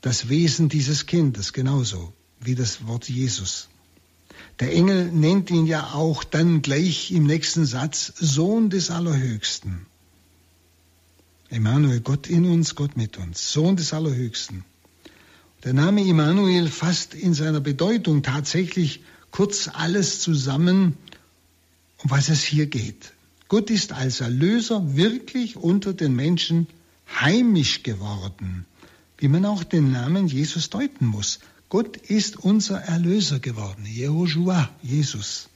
[0.00, 3.68] das Wesen dieses Kindes, genauso wie das Wort Jesus.
[4.60, 9.86] Der Engel nennt ihn ja auch dann gleich im nächsten Satz Sohn des Allerhöchsten.
[11.48, 14.64] Immanuel, Gott in uns, Gott mit uns, Sohn des Allerhöchsten.
[15.64, 20.96] Der Name Immanuel fasst in seiner Bedeutung tatsächlich kurz alles zusammen,
[22.02, 23.12] um was es hier geht.
[23.48, 26.66] Gott ist als Erlöser wirklich unter den Menschen
[27.08, 28.66] heimisch geworden,
[29.16, 31.38] wie man auch den Namen Jesus deuten muss.
[31.68, 35.48] Gott ist unser Erlöser geworden, Jehoshua, Jesus.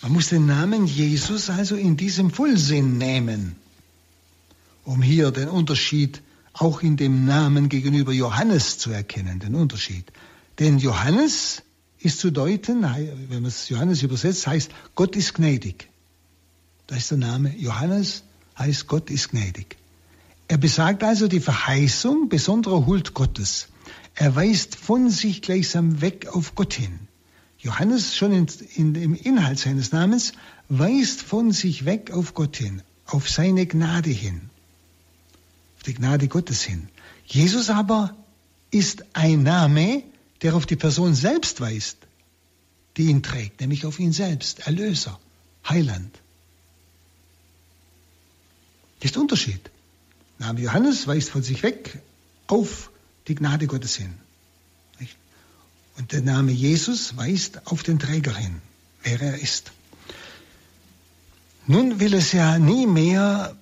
[0.00, 3.56] Man muss den Namen Jesus also in diesem Vollsinn nehmen,
[4.84, 6.22] um hier den Unterschied
[6.54, 10.10] auch in dem Namen gegenüber Johannes zu erkennen, den Unterschied.
[10.58, 11.62] Denn Johannes
[12.00, 15.88] ist zu deuten, wenn man es Johannes übersetzt, heißt, Gott ist gnädig.
[16.86, 18.22] Da ist der Name Johannes,
[18.58, 19.76] heißt Gott ist gnädig.
[20.48, 23.68] Er besagt also die Verheißung besonderer Huld Gottes.
[24.20, 26.98] Er weist von sich gleichsam weg auf Gott hin.
[27.60, 30.32] Johannes schon in, in, im Inhalt seines Namens
[30.68, 34.50] weist von sich weg auf Gott hin, auf seine Gnade hin,
[35.76, 36.88] auf die Gnade Gottes hin.
[37.26, 38.16] Jesus aber
[38.72, 40.02] ist ein Name,
[40.42, 41.98] der auf die Person selbst weist,
[42.96, 45.20] die ihn trägt, nämlich auf ihn selbst, Erlöser,
[45.68, 46.12] Heiland.
[48.98, 49.70] Das ist der Unterschied.
[50.40, 52.02] Name Johannes weist von sich weg
[52.48, 52.90] auf
[53.28, 54.14] die Gnade Gottes hin.
[55.96, 58.60] Und der Name Jesus weist auf den Träger hin,
[59.02, 59.72] wer er ist.
[61.66, 63.56] Nun will es ja nie mehr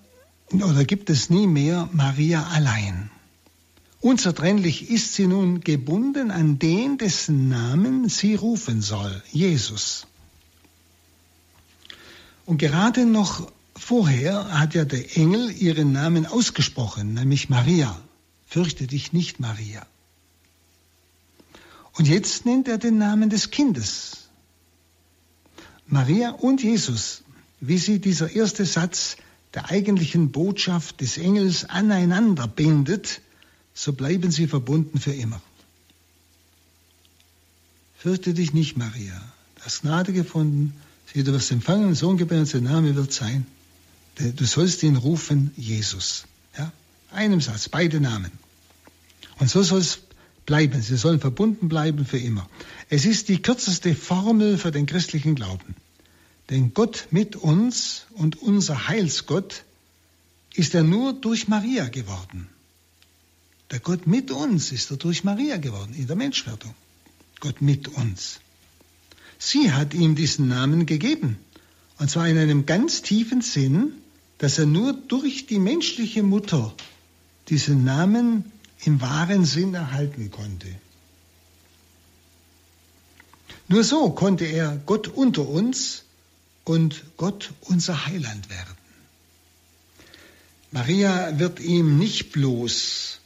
[0.53, 3.11] oder gibt es nie mehr Maria allein.
[4.01, 10.07] Unzertrennlich ist sie nun gebunden an den, dessen Namen sie rufen soll, Jesus.
[12.45, 17.99] Und gerade noch vorher hat ja der Engel ihren Namen ausgesprochen, nämlich Maria.
[18.57, 19.87] Fürchte dich nicht, Maria.
[21.93, 24.31] Und jetzt nennt er den Namen des Kindes.
[25.87, 27.23] Maria und Jesus,
[27.61, 29.19] wie sie dieser erste Satz
[29.53, 33.21] der eigentlichen Botschaft des Engels aneinander bindet,
[33.75, 35.43] so bleiben sie verbunden für immer.
[37.99, 39.21] Fürchte dich nicht, Maria.
[39.57, 40.73] Du hast Gnade gefunden.
[41.13, 43.47] Sieh, du wirst empfangen, Sohn gebären, sein Name wird sein.
[44.15, 46.25] Du sollst ihn rufen, Jesus.
[46.57, 46.73] Ja?
[47.13, 48.33] Einem Satz, beide Namen.
[49.39, 50.01] Und so soll es
[50.47, 50.81] bleiben.
[50.81, 52.49] Sie sollen verbunden bleiben für immer.
[52.89, 55.75] Es ist die kürzeste Formel für den christlichen Glauben.
[56.51, 59.65] Denn Gott mit uns und unser Heilsgott
[60.55, 62.49] ist er nur durch Maria geworden.
[63.73, 66.75] Der Gott mit uns ist er durch Maria geworden in der Menschwerdung.
[67.41, 68.41] Gott mit uns.
[69.39, 71.37] Sie hat ihm diesen Namen gegeben.
[71.99, 73.93] Und zwar in einem ganz tiefen Sinn,
[74.39, 76.75] dass er nur durch die menschliche Mutter
[77.49, 78.45] diesen Namen
[78.85, 80.69] im wahren Sinn erhalten konnte.
[83.69, 86.05] Nur so konnte er Gott unter uns
[86.65, 88.77] und Gott unser Heiland werden.
[90.71, 93.21] Maria wird ihm nicht bloß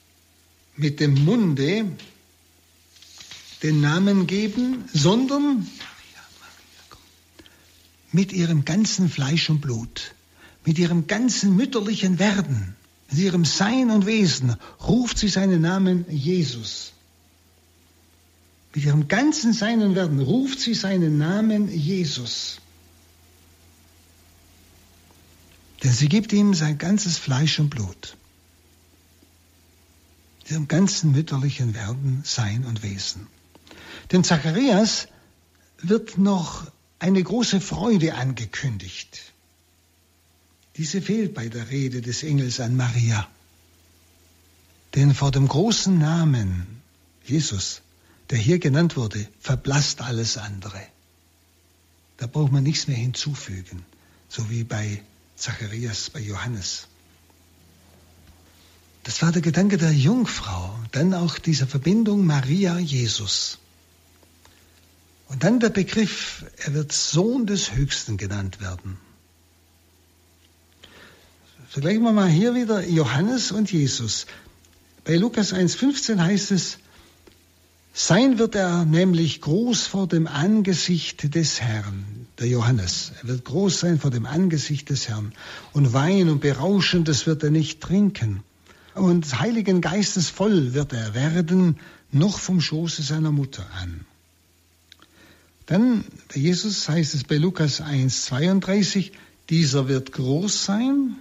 [0.76, 1.90] mit dem Munde
[3.62, 5.66] den Namen geben, sondern
[8.12, 10.14] mit ihrem ganzen Fleisch und Blut,
[10.64, 12.76] mit ihrem ganzen mütterlichen Werden.
[13.10, 16.92] In ihrem Sein und Wesen ruft sie seinen Namen Jesus.
[18.74, 22.60] Mit ihrem ganzen Sein und Werden ruft sie seinen Namen Jesus.
[25.82, 28.16] Denn sie gibt ihm sein ganzes Fleisch und Blut.
[30.40, 33.26] Mit ihrem ganzen mütterlichen Werden, Sein und Wesen.
[34.12, 35.08] Dem Zacharias
[35.82, 39.29] wird noch eine große Freude angekündigt.
[40.76, 43.28] Diese fehlt bei der Rede des Engels an Maria.
[44.94, 46.80] Denn vor dem großen Namen
[47.24, 47.82] Jesus,
[48.30, 50.80] der hier genannt wurde, verblasst alles andere.
[52.16, 53.84] Da braucht man nichts mehr hinzufügen,
[54.28, 55.02] so wie bei
[55.36, 56.86] Zacharias, bei Johannes.
[59.04, 63.58] Das war der Gedanke der Jungfrau, dann auch dieser Verbindung Maria-Jesus.
[65.28, 68.98] Und dann der Begriff, er wird Sohn des Höchsten genannt werden.
[71.70, 74.26] Vergleichen wir mal hier wieder Johannes und Jesus.
[75.04, 76.78] Bei Lukas 1,15 heißt es,
[77.94, 83.12] sein wird er nämlich groß vor dem Angesicht des Herrn, der Johannes.
[83.22, 85.32] Er wird groß sein vor dem Angesicht des Herrn.
[85.72, 88.42] Und Wein und Berauschendes wird er nicht trinken.
[88.96, 91.78] Und Heiligen Geistes voll wird er werden,
[92.10, 94.00] noch vom Schoße seiner Mutter an.
[95.66, 96.04] Dann
[96.34, 99.12] bei Jesus heißt es bei Lukas 1,32,
[99.50, 101.16] dieser wird groß sein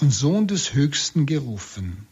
[0.00, 2.06] und Sohn des Höchsten gerufen.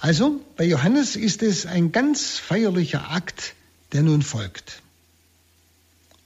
[0.00, 3.54] Also bei Johannes ist es ein ganz feierlicher Akt,
[3.92, 4.82] der nun folgt.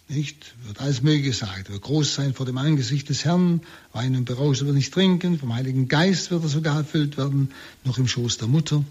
[0.08, 0.54] Nicht?
[0.64, 1.70] Wird alles Mögliche gesagt.
[1.70, 3.60] Wird groß sein vor dem Angesicht des Herrn,
[3.92, 7.52] Wein und Berausch wird nicht trinken, vom Heiligen Geist wird er sogar erfüllt werden,
[7.84, 8.82] noch im Schoß der Mutter.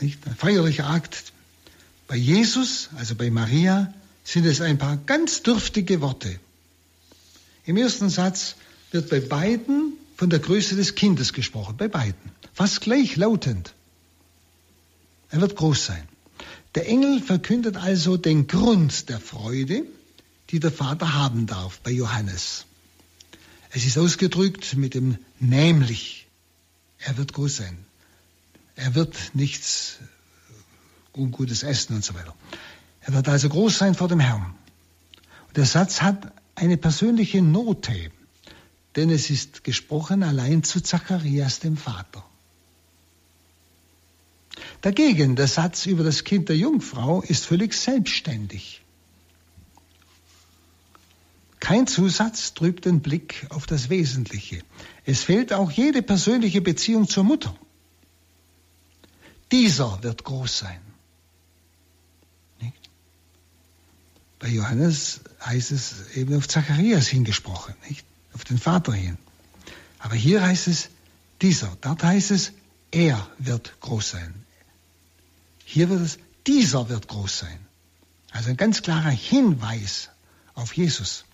[0.00, 0.26] Nicht?
[0.26, 1.32] Ein feierlicher Akt.
[2.08, 3.92] Bei Jesus, also bei Maria,
[4.24, 6.40] sind es ein paar ganz dürftige Worte.
[7.66, 8.56] Im ersten Satz
[8.90, 12.32] wird bei beiden von der Größe des Kindes gesprochen, bei beiden.
[12.52, 13.74] Fast gleichlautend.
[15.30, 16.08] Er wird groß sein.
[16.74, 19.84] Der Engel verkündet also den Grund der Freude,
[20.50, 22.66] die der Vater haben darf bei Johannes.
[23.70, 26.28] Es ist ausgedrückt mit dem nämlich.
[26.98, 27.76] Er wird groß sein.
[28.76, 29.98] Er wird nichts
[31.12, 32.34] Ungutes essen und so weiter.
[33.00, 34.54] Er wird also groß sein vor dem Herrn.
[35.48, 38.10] Und der Satz hat eine persönliche Note
[38.96, 42.24] denn es ist gesprochen allein zu Zacharias, dem Vater.
[44.80, 48.82] Dagegen, der Satz über das Kind der Jungfrau ist völlig selbstständig.
[51.58, 54.62] Kein Zusatz trübt den Blick auf das Wesentliche.
[55.06, 57.56] Es fehlt auch jede persönliche Beziehung zur Mutter.
[59.50, 60.80] Dieser wird groß sein.
[62.60, 62.90] Nicht?
[64.38, 68.04] Bei Johannes heißt es eben auf Zacharias hingesprochen, nicht?
[68.34, 69.16] Auf den Vater hin.
[69.98, 70.90] Aber hier heißt es
[71.40, 72.52] dieser, dort heißt es,
[72.90, 74.34] er wird groß sein.
[75.64, 77.58] Hier wird es, dieser wird groß sein.
[78.30, 80.10] Also ein ganz klarer Hinweis
[80.54, 81.24] auf Jesus.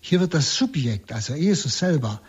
[0.00, 2.20] Hier wird das Subjekt, also Jesus selber,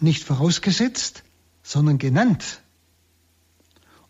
[0.00, 1.22] nicht vorausgesetzt,
[1.62, 2.60] sondern genannt.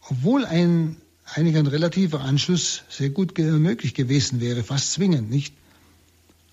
[0.08, 5.54] Obwohl ein, eigentlich ein relativer Anschluss sehr gut möglich gewesen wäre, fast zwingend, nicht?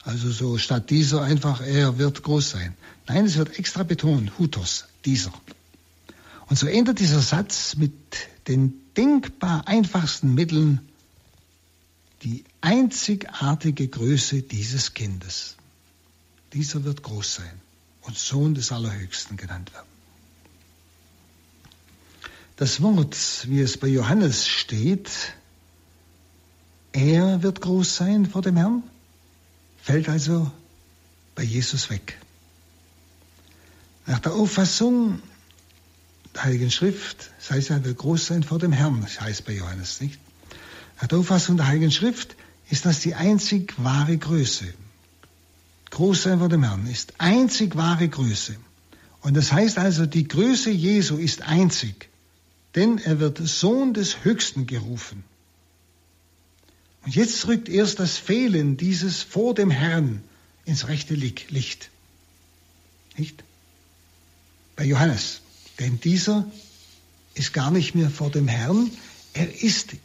[0.04, 2.76] Also so statt dieser einfach, er wird groß sein.
[3.08, 5.34] Nein, es wird extra betont, Hutos, dieser.
[6.48, 7.94] Und so endet dieser Satz mit
[8.48, 10.82] den denkbar einfachsten Mitteln
[12.24, 15.56] die einzigartige Größe dieses Kindes.
[16.54, 17.62] Dieser wird groß sein
[18.02, 19.88] und Sohn des Allerhöchsten genannt werden.
[22.58, 25.10] Das Wort, wie es bei Johannes steht,
[26.92, 28.84] er wird groß sein vor dem Herrn,
[29.84, 30.50] fällt also
[31.36, 32.18] bei Jesus weg.
[34.06, 35.22] Nach der Auffassung
[36.34, 39.54] der Heiligen Schrift, das heißt, er wird groß sein vor dem Herrn, das heißt bei
[39.54, 40.20] Johannes nicht.
[41.02, 42.36] Nach der Auffassung der Heiligen Schrift
[42.70, 44.74] ist das die einzig wahre Größe.
[45.92, 48.56] Groß sein vor dem Herrn ist einzig wahre Größe.
[49.22, 52.10] Und das heißt also, die Größe Jesu ist einzig,
[52.76, 55.26] denn er wird Sohn des Höchsten gerufen.
[57.04, 60.24] Und jetzt rückt erst das Fehlen dieses vor dem Herrn
[60.66, 61.90] ins rechte Licht.
[63.18, 63.44] Nicht?
[64.76, 65.42] Bei Johannes.
[65.80, 66.50] Denn dieser
[67.34, 68.90] ist gar nicht mehr vor dem Herrn,
[69.34, 69.96] er ist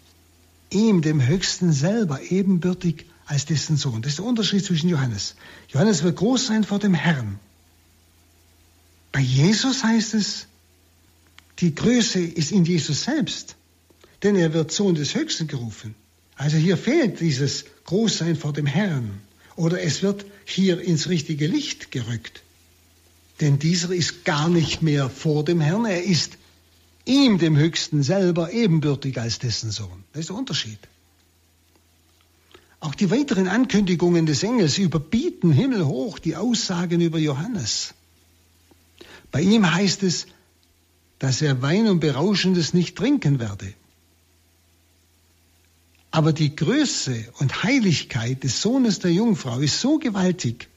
[0.71, 4.03] ihm, dem Höchsten selber, ebenbürtig als dessen Sohn.
[4.03, 5.35] Das ist der Unterschied zwischen Johannes.
[5.69, 7.39] Johannes wird groß sein vor dem Herrn.
[9.13, 10.47] Bei Jesus heißt es,
[11.59, 13.57] die Größe ist in Jesus selbst,
[14.23, 15.95] denn er wird Sohn des Höchsten gerufen.
[16.39, 19.21] Also hier fehlt dieses Großsein vor dem Herrn
[19.57, 22.43] oder es wird hier ins richtige Licht gerückt.
[23.41, 26.39] Denn dieser ist gar nicht mehr vor dem Herrn, er ist
[27.05, 30.05] ihm, dem Höchsten selber, ebenbürtig als dessen Sohn.
[30.13, 30.79] Das ist der Unterschied.
[32.79, 37.95] Auch die weiteren Ankündigungen des Engels überbieten himmelhoch die Aussagen über Johannes.
[39.33, 40.27] Bei ihm heißt es,
[41.19, 43.75] dass er Wein und Berauschendes nicht trinken werde.
[46.11, 50.69] Aber die Größe und Heiligkeit des Sohnes der Jungfrau ist so gewaltig,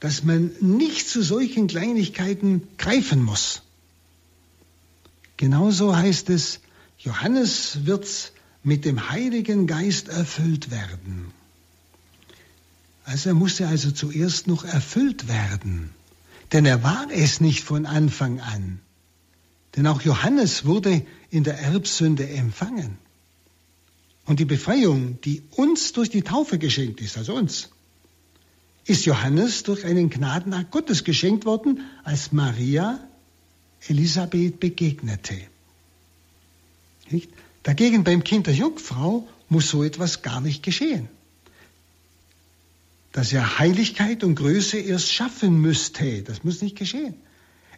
[0.00, 3.62] dass man nicht zu solchen Kleinigkeiten greifen muss.
[5.36, 6.60] Genauso heißt es,
[6.98, 8.32] Johannes wird
[8.62, 11.32] mit dem Heiligen Geist erfüllt werden.
[13.04, 15.90] Also er musste also zuerst noch erfüllt werden,
[16.52, 18.80] denn er war es nicht von Anfang an.
[19.76, 22.98] Denn auch Johannes wurde in der Erbsünde empfangen.
[24.26, 27.70] Und die Befreiung, die uns durch die Taufe geschenkt ist, also uns,
[28.86, 33.06] ist Johannes durch einen Gnadenakt Gottes geschenkt worden, als Maria
[33.88, 35.36] Elisabeth begegnete.
[37.10, 37.30] Nicht?
[37.62, 41.08] Dagegen beim Kind der Jungfrau muss so etwas gar nicht geschehen.
[43.12, 47.14] Dass er Heiligkeit und Größe erst schaffen müsste, das muss nicht geschehen.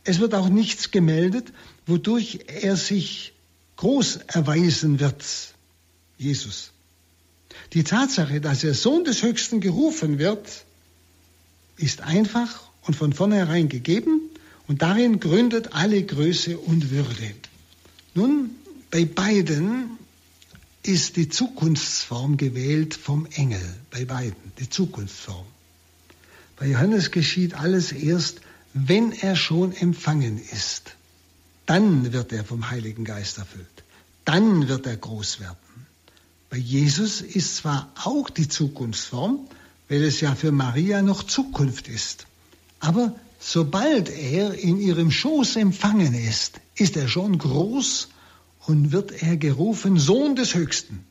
[0.04, 1.52] Es wird auch nichts gemeldet,
[1.86, 3.32] wodurch er sich
[3.76, 5.24] groß erweisen wird,
[6.18, 6.72] Jesus.
[7.72, 10.64] Die Tatsache, dass er Sohn des Höchsten gerufen wird,
[11.76, 14.20] ist einfach und von vornherein gegeben
[14.66, 17.34] und darin gründet alle Größe und Würde.
[18.14, 18.50] Nun,
[18.90, 19.98] bei beiden
[20.82, 25.46] ist die Zukunftsform gewählt vom Engel, bei beiden, die Zukunftsform.
[26.56, 28.40] Bei Johannes geschieht alles erst,
[28.72, 30.96] wenn er schon empfangen ist.
[31.66, 33.66] Dann wird er vom Heiligen Geist erfüllt.
[34.24, 35.65] Dann wird er groß werden.
[36.50, 39.48] Bei Jesus ist zwar auch die Zukunftsform,
[39.88, 42.26] weil es ja für Maria noch Zukunft ist.
[42.80, 48.08] Aber sobald er in ihrem Schoß empfangen ist, ist er schon groß
[48.66, 51.04] und wird er gerufen Sohn des Höchsten.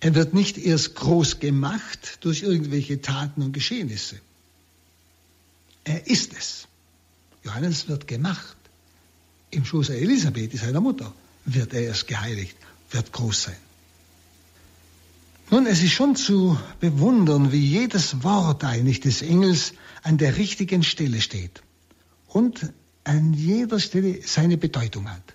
[0.00, 4.18] Er wird nicht erst groß gemacht durch irgendwelche Taten und Geschehnisse.
[5.84, 6.66] Er ist es.
[7.44, 8.56] Johannes wird gemacht.
[9.50, 11.12] Im Schoß Elisabeth, seiner Mutter,
[11.44, 12.56] wird er erst geheiligt,
[12.90, 13.71] wird groß sein.
[15.52, 20.82] Nun, es ist schon zu bewundern, wie jedes Wort eigentlich des Engels an der richtigen
[20.82, 21.62] Stelle steht.
[22.26, 22.72] Und
[23.04, 25.34] an jeder Stelle seine Bedeutung hat.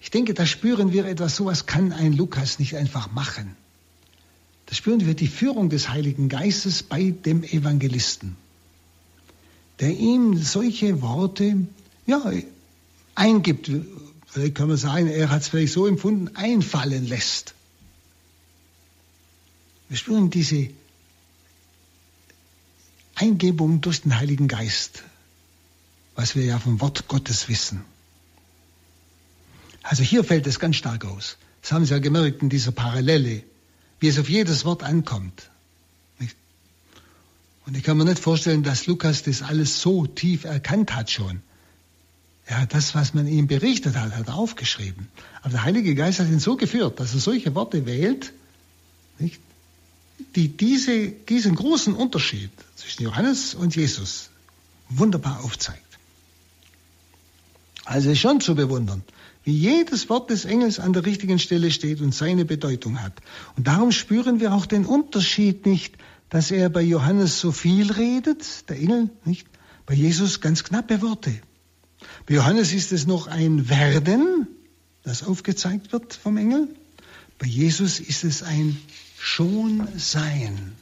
[0.00, 3.56] Ich denke, da spüren wir etwas, sowas kann ein Lukas nicht einfach machen.
[4.66, 8.36] Da spüren wir die Führung des Heiligen Geistes bei dem Evangelisten,
[9.80, 11.66] der ihm solche Worte
[12.06, 12.30] ja,
[13.16, 13.72] eingibt.
[14.24, 17.56] Vielleicht kann man sagen, er hat es vielleicht so empfunden, einfallen lässt.
[19.88, 20.68] Wir spüren diese
[23.14, 25.02] Eingebung durch den Heiligen Geist,
[26.14, 27.84] was wir ja vom Wort Gottes wissen.
[29.82, 31.38] Also hier fällt es ganz stark aus.
[31.62, 33.42] Das haben Sie ja gemerkt in dieser Parallele,
[34.00, 35.50] wie es auf jedes Wort ankommt.
[37.68, 41.42] Und ich kann mir nicht vorstellen, dass Lukas das alles so tief erkannt hat schon.
[42.46, 45.08] Er hat das, was man ihm berichtet hat, hat er aufgeschrieben.
[45.42, 48.32] Aber der Heilige Geist hat ihn so geführt, dass er solche Worte wählt,
[49.18, 49.38] nicht?
[50.34, 54.30] Die diese, diesen großen Unterschied zwischen Johannes und Jesus
[54.88, 55.82] wunderbar aufzeigt.
[57.84, 59.02] Also schon zu bewundern,
[59.44, 63.14] wie jedes Wort des Engels an der richtigen Stelle steht und seine Bedeutung hat.
[63.56, 65.94] Und darum spüren wir auch den Unterschied nicht,
[66.28, 69.46] dass er bei Johannes so viel redet, der Engel, nicht?
[69.86, 71.32] Bei Jesus ganz knappe Worte.
[72.26, 74.46] Bei Johannes ist es noch ein Werden,
[75.02, 76.68] das aufgezeigt wird vom Engel.
[77.38, 78.76] Bei Jesus ist es ein
[79.18, 80.76] schon sein.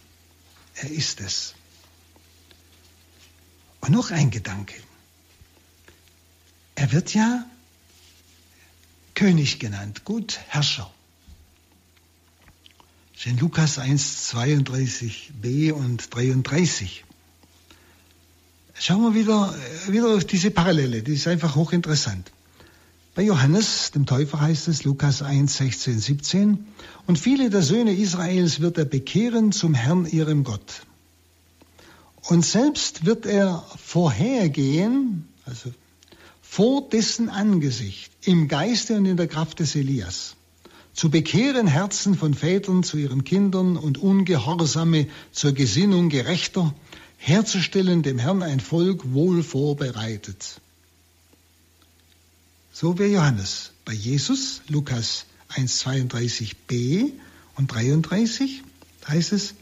[0.75, 1.55] Er ist es.
[3.81, 4.75] Und noch ein Gedanke.
[6.75, 7.47] Er wird ja
[9.15, 10.93] König genannt, gut Herrscher.
[13.15, 17.05] Das ist Lukas 1, 32b und 33.
[18.79, 19.55] Schauen wir wieder,
[19.89, 22.31] wieder auf diese Parallele, die ist einfach hochinteressant.
[23.17, 26.67] Bei Johannes, dem Täufer, heißt es, Lukas 1, 16, 17,
[27.07, 30.83] und viele der Söhne Israels wird er bekehren zum Herrn ihrem Gott.
[32.29, 35.73] Und selbst wird er vorhergehen, also
[36.43, 40.37] vor dessen Angesicht, im Geiste und in der Kraft des Elias,
[40.93, 46.75] zu bekehren Herzen von Vätern zu ihren Kindern und Ungehorsame zur Gesinnung gerechter,
[47.17, 50.61] herzustellen dem Herrn ein Volk wohl vorbereitet.
[52.79, 53.71] So wie Johannes.
[53.87, 57.11] Bei Jesus, Lukas 1, 32b
[57.55, 58.63] und 33
[59.09, 59.55] heißt es,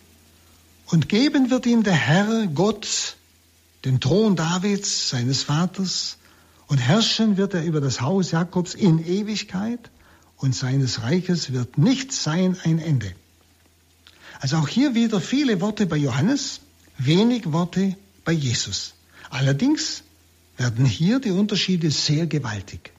[0.87, 3.17] und geben wird ihm der Herr Gott
[3.85, 6.17] den Thron Davids, seines Vaters,
[6.67, 9.93] und herrschen wird er über das Haus Jakobs in Ewigkeit,
[10.39, 13.15] und seines Reiches wird nicht sein ein Ende.
[14.41, 16.63] Also auch hier wieder viele Worte bei Johannes,
[16.99, 17.95] wenig Worte
[18.25, 18.95] bei Jesus.
[19.31, 20.03] Allerdings
[20.57, 22.94] werden hier die Unterschiede sehr gewaltig.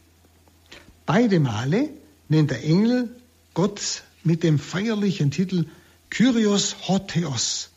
[1.05, 1.89] Beide Male
[2.29, 3.15] nennt der Engel
[3.53, 5.65] Gott mit dem feierlichen Titel
[6.09, 7.69] Kyrios Hotheos,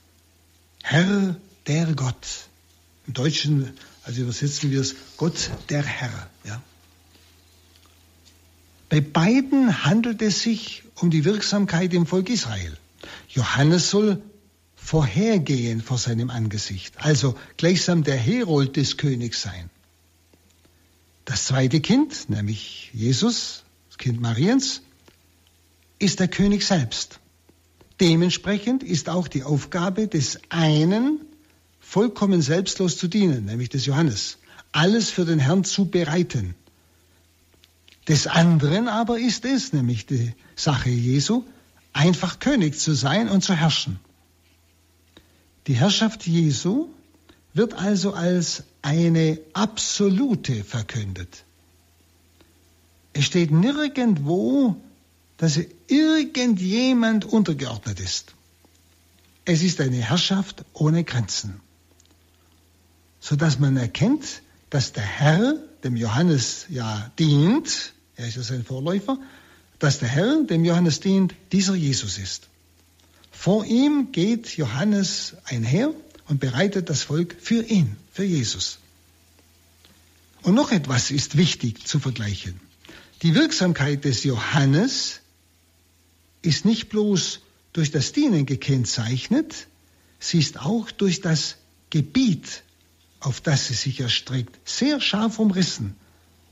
[0.82, 2.46] Herr der Gott.
[3.06, 3.72] Im Deutschen,
[4.04, 6.30] also übersetzen wir es, Gott der Herr.
[6.44, 6.62] Ja.
[8.88, 12.76] Bei beiden handelt es sich um die Wirksamkeit im Volk Israel.
[13.28, 14.22] Johannes soll
[14.76, 19.68] vorhergehen vor seinem Angesicht, also gleichsam der Herold des Königs sein.
[21.28, 24.80] Das zweite Kind, nämlich Jesus, das Kind Mariens,
[25.98, 27.20] ist der König selbst.
[28.00, 31.20] Dementsprechend ist auch die Aufgabe des einen,
[31.80, 34.38] vollkommen selbstlos zu dienen, nämlich des Johannes,
[34.72, 36.54] alles für den Herrn zu bereiten.
[38.08, 41.44] Des anderen aber ist es, nämlich die Sache Jesu,
[41.92, 44.00] einfach König zu sein und zu herrschen.
[45.66, 46.88] Die Herrschaft Jesu
[47.54, 51.44] wird also als eine absolute verkündet.
[53.12, 54.76] Es steht nirgendwo,
[55.38, 58.34] dass irgendjemand untergeordnet ist.
[59.44, 61.60] Es ist eine Herrschaft ohne Grenzen,
[63.18, 69.18] sodass man erkennt, dass der Herr dem Johannes ja dient, er ist ja sein Vorläufer,
[69.78, 72.48] dass der Herr dem Johannes dient, dieser Jesus ist.
[73.30, 75.94] Vor ihm geht Johannes einher
[76.28, 78.78] und bereitet das Volk für ihn, für Jesus.
[80.42, 82.60] Und noch etwas ist wichtig zu vergleichen.
[83.22, 85.20] Die Wirksamkeit des Johannes
[86.42, 87.40] ist nicht bloß
[87.72, 89.66] durch das Dienen gekennzeichnet,
[90.20, 91.56] sie ist auch durch das
[91.90, 92.62] Gebiet,
[93.20, 95.96] auf das sie sich erstreckt, sehr scharf umrissen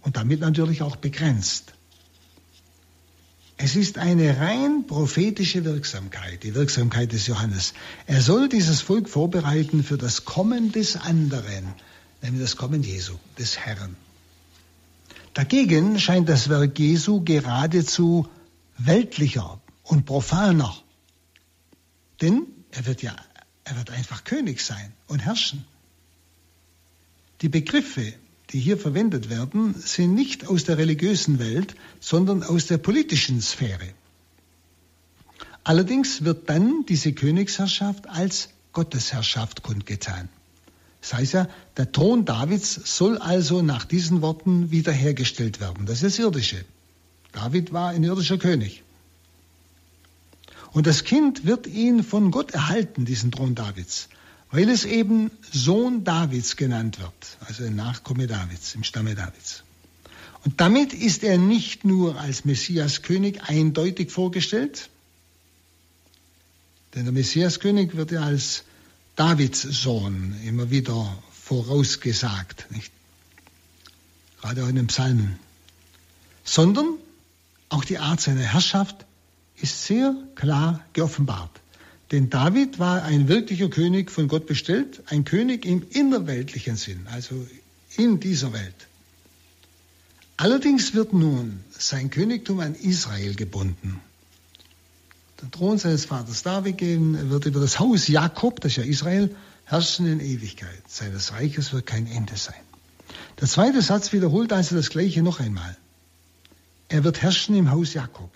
[0.03, 1.76] und damit natürlich auch begrenzt.
[3.59, 7.73] Es ist eine rein prophetische Wirksamkeit, die Wirksamkeit des Johannes.
[8.07, 11.75] Er soll dieses Volk vorbereiten für das Kommen des anderen,
[12.21, 13.97] nämlich das Kommen Jesu, des Herrn.
[15.33, 18.29] Dagegen scheint das Werk Jesu geradezu
[18.77, 20.75] weltlicher und profaner.
[22.21, 23.17] Denn er wird ja,
[23.65, 25.65] er wird einfach König sein und herrschen.
[27.41, 28.15] Die Begriffe
[28.51, 33.89] die hier verwendet werden, sind nicht aus der religiösen Welt, sondern aus der politischen Sphäre.
[35.65, 40.29] Allerdings wird dann diese Königsherrschaft als Gottesherrschaft kundgetan.
[41.01, 45.87] Das heißt ja, der Thron Davids soll also nach diesen Worten wiederhergestellt werden.
[45.87, 46.65] Das ist Irdische.
[47.33, 48.83] David war ein irdischer König.
[50.73, 54.09] Und das Kind wird ihn von Gott erhalten, diesen Thron Davids,
[54.51, 59.65] weil es eben Sohn Davids genannt wird, also ein Nachkomme Davids, im Stamme Davids.
[60.45, 64.91] Und damit ist er nicht nur als Messiaskönig eindeutig vorgestellt,
[66.95, 68.65] denn der Messiaskönig wird ja als
[69.17, 72.93] Davids Sohn immer wieder vorausgesagt, nicht?
[74.41, 75.39] gerade auch in den Psalmen,
[76.45, 76.99] sondern
[77.69, 79.05] auch die Art seiner Herrschaft
[79.57, 81.51] ist sehr klar geoffenbart.
[82.13, 87.35] Denn David war ein wirklicher König von Gott bestellt, ein König im innerweltlichen Sinn, also
[87.97, 88.87] in dieser Welt.
[90.37, 94.01] Allerdings wird nun sein Königtum an Israel gebunden.
[95.41, 99.35] Der Thron seines Vaters David wird über das Haus Jakob, das ist ja Israel,
[99.65, 100.83] herrschen in Ewigkeit.
[100.89, 102.55] Seines Reiches wird kein Ende sein.
[103.41, 105.77] Der zweite Satz wiederholt also das Gleiche noch einmal.
[106.89, 108.31] Er wird herrschen im Haus Jakob.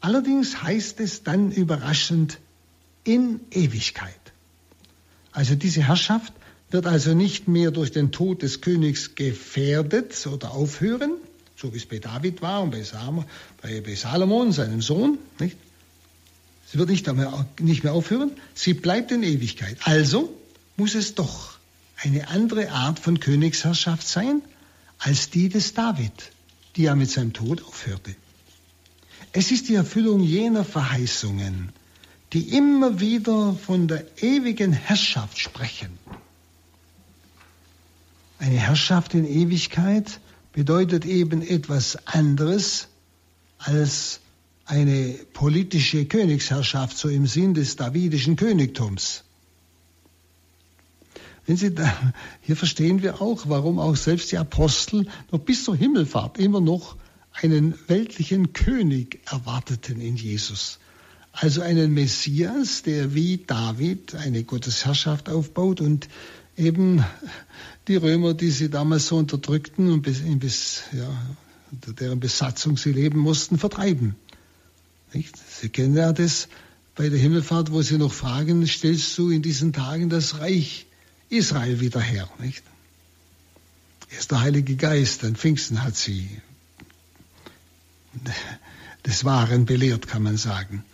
[0.00, 2.38] Allerdings heißt es dann überraschend
[3.04, 4.14] in Ewigkeit.
[5.32, 6.32] Also diese Herrschaft
[6.70, 11.12] wird also nicht mehr durch den Tod des Königs gefährdet oder aufhören,
[11.56, 13.24] so wie es bei David war und bei, Sam,
[13.62, 15.18] bei, bei Salomon, seinem Sohn.
[15.38, 15.56] Nicht?
[16.70, 19.78] Sie wird nicht mehr, nicht mehr aufhören, sie bleibt in Ewigkeit.
[19.84, 20.32] Also
[20.76, 21.56] muss es doch
[21.96, 24.42] eine andere Art von Königsherrschaft sein
[24.98, 26.12] als die des David,
[26.76, 28.14] die ja mit seinem Tod aufhörte.
[29.32, 31.72] Es ist die Erfüllung jener Verheißungen,
[32.32, 35.98] die immer wieder von der ewigen Herrschaft sprechen.
[38.38, 40.20] Eine Herrschaft in Ewigkeit
[40.52, 42.88] bedeutet eben etwas anderes
[43.58, 44.20] als
[44.64, 49.24] eine politische Königsherrschaft, so im Sinn des davidischen Königtums.
[51.46, 52.12] Wenn Sie da,
[52.42, 56.96] hier verstehen wir auch, warum auch selbst die Apostel noch bis zur Himmelfahrt immer noch
[57.32, 60.78] einen weltlichen König erwarteten in Jesus.
[61.32, 66.08] Also einen Messias, der wie David eine Gottesherrschaft aufbaut und
[66.56, 67.04] eben
[67.86, 71.08] die Römer, die sie damals so unterdrückten und bis, bis, ja,
[71.70, 74.16] unter deren Besatzung sie leben mussten, vertreiben.
[75.12, 75.36] Nicht?
[75.36, 76.48] Sie kennen ja das
[76.96, 80.86] bei der Himmelfahrt, wo sie noch fragen, stellst du in diesen Tagen das Reich
[81.28, 82.28] Israel wieder her?
[82.40, 82.64] Nicht?
[84.10, 86.28] Erst der Heilige Geist, an Pfingsten hat sie
[89.06, 90.84] des Wahren belehrt, kann man sagen.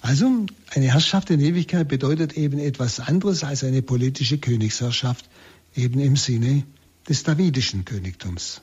[0.00, 5.28] Also eine Herrschaft in Ewigkeit bedeutet eben etwas anderes als eine politische Königsherrschaft,
[5.74, 6.64] eben im Sinne
[7.08, 8.60] des davidischen Königtums.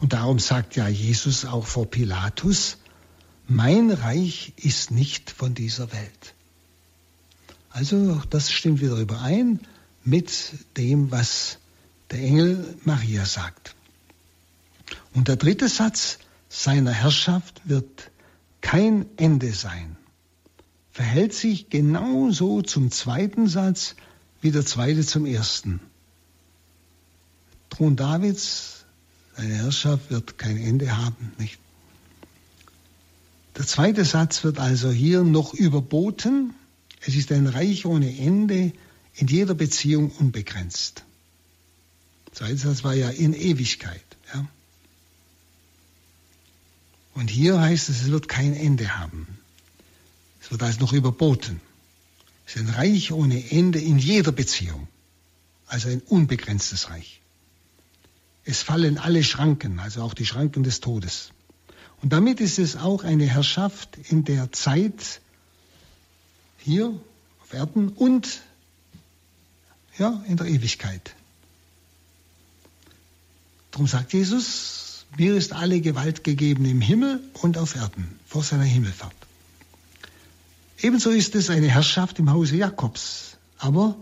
[0.00, 2.78] Und darum sagt ja Jesus auch vor Pilatus,
[3.46, 6.34] mein Reich ist nicht von dieser Welt.
[7.70, 9.60] Also das stimmt wieder überein
[10.04, 10.32] mit
[10.76, 11.58] dem, was
[12.10, 13.74] der Engel Maria sagt.
[15.12, 16.18] Und der dritte Satz,
[16.62, 18.10] seiner Herrschaft wird
[18.62, 19.96] kein Ende sein.
[20.90, 23.94] Verhält sich genauso zum zweiten Satz
[24.40, 25.80] wie der zweite zum ersten.
[27.68, 28.86] Thron Davids,
[29.36, 31.58] seine Herrschaft wird kein Ende haben, nicht?
[33.58, 36.54] Der zweite Satz wird also hier noch überboten.
[37.02, 38.72] Es ist ein Reich ohne Ende,
[39.14, 41.04] in jeder Beziehung unbegrenzt.
[42.26, 44.04] Der zweite Satz war ja in Ewigkeit.
[44.32, 44.46] Ja?
[47.16, 49.26] Und hier heißt es, es wird kein Ende haben.
[50.42, 51.62] Es wird also noch überboten.
[52.46, 54.86] Es ist ein Reich ohne Ende in jeder Beziehung.
[55.66, 57.22] Also ein unbegrenztes Reich.
[58.44, 61.30] Es fallen alle Schranken, also auch die Schranken des Todes.
[62.02, 65.22] Und damit ist es auch eine Herrschaft in der Zeit
[66.58, 66.92] hier
[67.42, 68.42] auf Erden und
[69.96, 71.14] ja, in der Ewigkeit.
[73.70, 74.85] Darum sagt Jesus,
[75.18, 79.14] mir ist alle Gewalt gegeben im Himmel und auf Erden vor seiner Himmelfahrt.
[80.80, 83.38] Ebenso ist es eine Herrschaft im Hause Jakobs.
[83.58, 83.96] Aber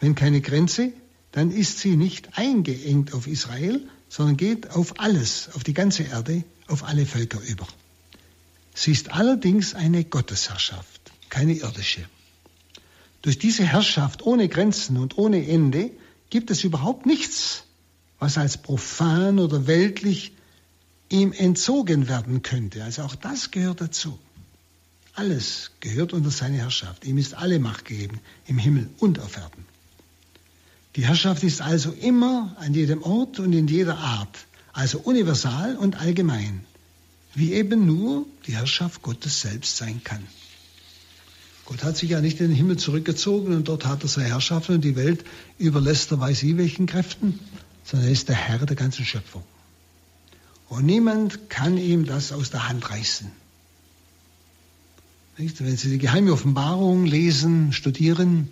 [0.00, 0.92] wenn keine Grenze,
[1.32, 6.42] dann ist sie nicht eingeengt auf Israel, sondern geht auf alles, auf die ganze Erde,
[6.66, 7.66] auf alle Völker über.
[8.74, 12.04] Sie ist allerdings eine Gottesherrschaft, keine irdische.
[13.22, 15.90] Durch diese Herrschaft ohne Grenzen und ohne Ende
[16.30, 17.64] gibt es überhaupt nichts,
[18.20, 20.32] was als profan oder weltlich
[21.08, 22.84] ihm entzogen werden könnte.
[22.84, 24.16] Also auch das gehört dazu.
[25.14, 27.04] Alles gehört unter seine Herrschaft.
[27.04, 29.64] Ihm ist alle Macht gegeben, im Himmel und auf Erden.
[30.96, 36.00] Die Herrschaft ist also immer an jedem Ort und in jeder Art, also universal und
[36.00, 36.64] allgemein,
[37.34, 40.22] wie eben nur die Herrschaft Gottes selbst sein kann.
[41.64, 44.70] Gott hat sich ja nicht in den Himmel zurückgezogen und dort hat er seine Herrschaft
[44.70, 45.24] und die Welt
[45.58, 47.38] überlässt er weiß ich welchen Kräften,
[47.90, 49.42] sondern er ist der Herr der ganzen Schöpfung.
[50.68, 53.30] Und niemand kann ihm das aus der Hand reißen.
[55.38, 55.64] Nicht?
[55.64, 58.48] Wenn Sie die geheime Offenbarung lesen, studieren,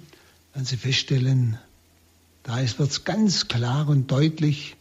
[0.53, 1.59] werden Sie feststellen,
[2.43, 4.77] da wird es ganz klar und deutlich,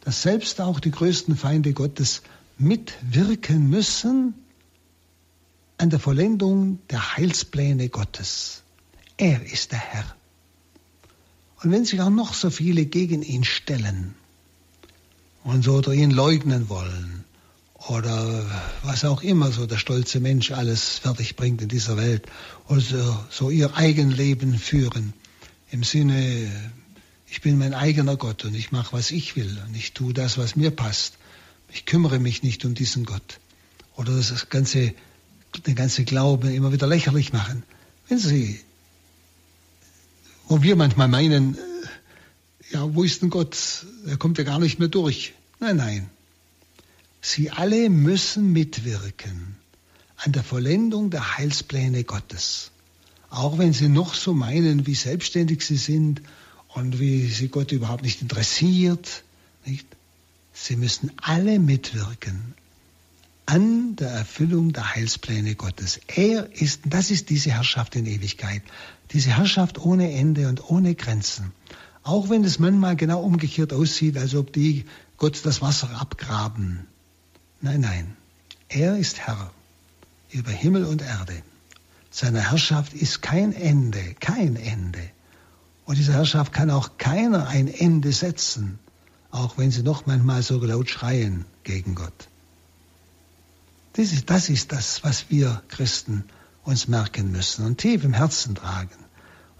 [0.00, 2.22] dass selbst auch die größten Feinde Gottes
[2.56, 4.34] mitwirken müssen
[5.76, 8.62] an der Vollendung der Heilspläne Gottes.
[9.18, 10.16] Er ist der Herr.
[11.62, 14.14] Und wenn sich auch noch so viele gegen ihn stellen
[15.44, 17.24] und so oder ihn leugnen wollen
[17.88, 18.44] oder
[18.82, 22.26] was auch immer so der stolze Mensch alles fertig bringt in dieser Welt
[22.68, 25.14] oder so, so ihr Eigenleben führen,
[25.70, 26.50] im Sinne,
[27.28, 30.38] ich bin mein eigener Gott und ich mache, was ich will und ich tue das,
[30.38, 31.14] was mir passt.
[31.72, 33.40] Ich kümmere mich nicht um diesen Gott.
[33.96, 34.94] Oder das ganze,
[35.66, 37.64] den ganze Glauben immer wieder lächerlich machen.
[38.08, 38.60] Wenn Sie,
[40.48, 41.60] wo wir manchmal meinen, äh,
[42.72, 43.86] ja, wo ist denn Gott?
[44.06, 45.34] Er kommt ja gar nicht mehr durch.
[45.60, 46.10] Nein, nein.
[47.20, 49.56] Sie alle müssen mitwirken
[50.16, 52.70] an der Vollendung der Heilspläne Gottes.
[53.30, 56.22] Auch wenn sie noch so meinen, wie selbstständig sie sind
[56.68, 59.24] und wie sie Gott überhaupt nicht interessiert.
[59.64, 59.86] Nicht?
[60.52, 62.54] Sie müssen alle mitwirken
[63.46, 66.00] an der Erfüllung der Heilspläne Gottes.
[66.08, 68.62] Er ist, das ist diese Herrschaft in Ewigkeit.
[69.12, 71.52] Diese Herrschaft ohne Ende und ohne Grenzen.
[72.02, 74.84] Auch wenn es manchmal genau umgekehrt aussieht, als ob die
[75.16, 76.86] Gott das Wasser abgraben.
[77.60, 78.16] Nein, nein.
[78.68, 79.50] Er ist Herr
[80.30, 81.42] über Himmel und Erde.
[82.10, 85.00] Seine Herrschaft ist kein Ende, kein Ende.
[85.84, 88.78] Und dieser Herrschaft kann auch keiner ein Ende setzen,
[89.30, 92.28] auch wenn sie noch manchmal so laut schreien gegen Gott.
[93.92, 96.24] Das ist, das ist das, was wir Christen
[96.66, 98.94] uns merken müssen und tief im Herzen tragen.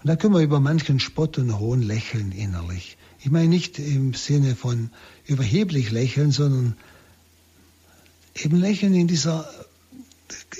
[0.01, 2.97] Und da können wir über manchen Spott und Hohn lächeln innerlich.
[3.19, 4.91] Ich meine nicht im Sinne von
[5.25, 6.75] überheblich lächeln, sondern
[8.35, 9.49] eben lächeln in dieser,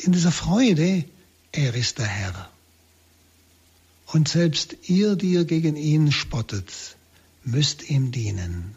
[0.03, 1.03] in dieser Freude,
[1.51, 2.49] er ist der Herr.
[4.07, 6.71] Und selbst ihr, die ihr gegen ihn spottet,
[7.43, 8.75] müsst ihm dienen.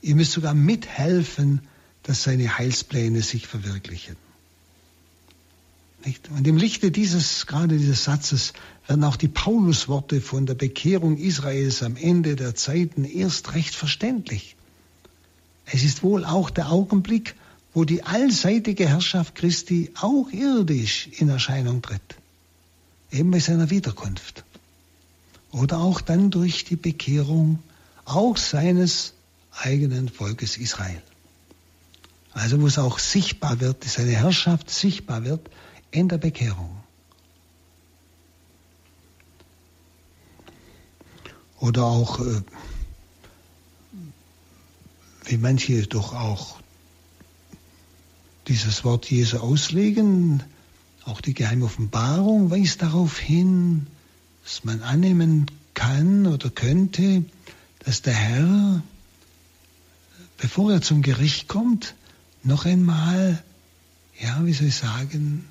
[0.00, 1.60] Ihr müsst sogar mithelfen,
[2.02, 4.16] dass seine Heilspläne sich verwirklichen.
[6.04, 6.30] Nicht?
[6.30, 8.52] Und im Lichte dieses, gerade dieses Satzes,
[8.86, 14.56] werden auch die Paulusworte von der Bekehrung Israels am Ende der Zeiten erst recht verständlich.
[15.66, 17.36] Es ist wohl auch der Augenblick,
[17.72, 22.16] wo die allseitige Herrschaft Christi auch irdisch in Erscheinung tritt
[23.12, 24.44] eben bei seiner Wiederkunft.
[25.52, 27.58] Oder auch dann durch die Bekehrung
[28.04, 29.12] auch seines
[29.52, 31.02] eigenen Volkes Israel.
[32.32, 35.50] Also wo es auch sichtbar wird, seine Herrschaft sichtbar wird
[35.92, 36.80] in der Bekehrung.
[41.60, 42.42] Oder auch, äh,
[45.26, 46.58] wie manche doch auch
[48.48, 50.42] dieses Wort Jesu auslegen,
[51.04, 53.86] auch die geheime Offenbarung weist darauf hin,
[54.42, 57.24] dass man annehmen kann oder könnte,
[57.80, 58.82] dass der Herr,
[60.38, 61.94] bevor er zum Gericht kommt,
[62.42, 63.42] noch einmal,
[64.20, 65.44] ja, wie soll ich sagen,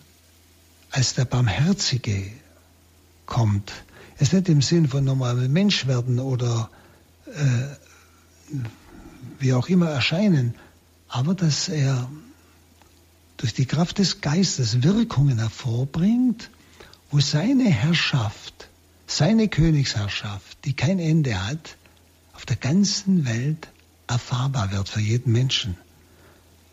[0.91, 2.31] als der Barmherzige
[3.25, 3.71] kommt.
[4.17, 6.69] Es nicht im Sinn von normalem Mensch werden oder
[7.27, 8.57] äh,
[9.39, 10.53] wie auch immer erscheinen,
[11.07, 12.09] aber dass er
[13.37, 16.51] durch die Kraft des Geistes Wirkungen hervorbringt,
[17.09, 18.69] wo seine Herrschaft,
[19.07, 21.77] seine Königsherrschaft, die kein Ende hat,
[22.33, 23.69] auf der ganzen Welt
[24.07, 25.75] erfahrbar wird für jeden Menschen.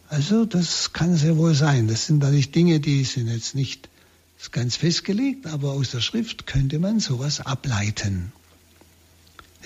[0.09, 1.89] Also das kann sehr wohl sein.
[1.89, 3.89] Das sind natürlich Dinge, die sind jetzt nicht
[4.53, 8.33] ganz festgelegt, aber aus der Schrift könnte man sowas ableiten.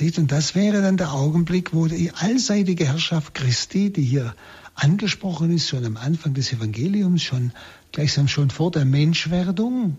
[0.01, 4.35] Und das wäre dann der Augenblick, wo die allseitige Herrschaft Christi, die hier
[4.75, 7.53] angesprochen ist, schon am Anfang des Evangeliums, schon
[7.93, 9.99] gleichsam schon vor der Menschwerdung,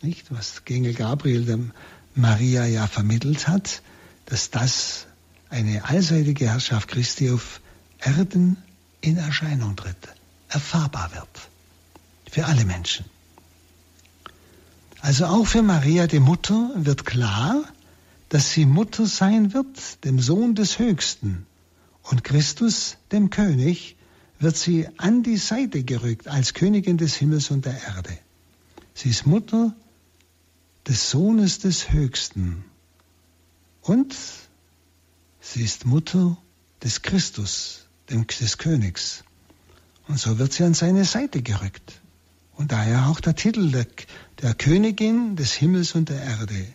[0.00, 1.72] nicht, was Engel Gabriel dem
[2.14, 3.82] Maria ja vermittelt hat,
[4.26, 5.06] dass das
[5.50, 7.60] eine allseitige Herrschaft Christi auf
[7.98, 8.56] Erden
[9.00, 9.96] in Erscheinung tritt,
[10.48, 11.28] erfahrbar wird.
[12.30, 13.04] Für alle Menschen.
[15.04, 17.62] Also auch für Maria, die Mutter, wird klar,
[18.30, 21.44] dass sie Mutter sein wird, dem Sohn des Höchsten,
[22.04, 23.96] und Christus, dem König,
[24.38, 28.16] wird sie an die Seite gerückt als Königin des Himmels und der Erde.
[28.94, 29.74] Sie ist Mutter
[30.88, 32.64] des Sohnes des Höchsten
[33.82, 34.16] und
[35.42, 36.38] Sie ist Mutter
[36.82, 39.22] des Christus, des Königs.
[40.08, 42.00] Und so wird sie an seine Seite gerückt.
[42.56, 43.86] Und daher auch der Titel der,
[44.40, 46.66] der Königin des Himmels und der Erde,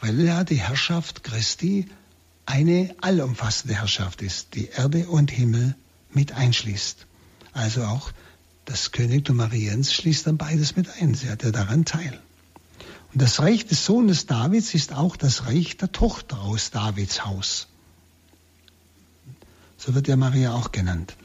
[0.00, 1.88] weil ja die Herrschaft Christi
[2.46, 5.76] eine allumfassende Herrschaft ist, die Erde und Himmel
[6.12, 7.06] mit einschließt.
[7.52, 8.10] Also auch
[8.64, 11.14] das Königtum Mariens schließt dann beides mit ein.
[11.14, 12.18] Sie hat ja daran teil.
[13.12, 17.68] Und das Reich des Sohnes Davids ist auch das Reich der Tochter aus Davids Haus.
[19.76, 21.16] So wird ja Maria auch genannt.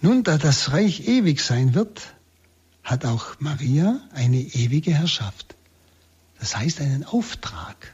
[0.00, 2.14] Nun, da das Reich ewig sein wird,
[2.88, 5.54] hat auch Maria eine ewige Herrschaft.
[6.40, 7.92] Das heißt einen Auftrag.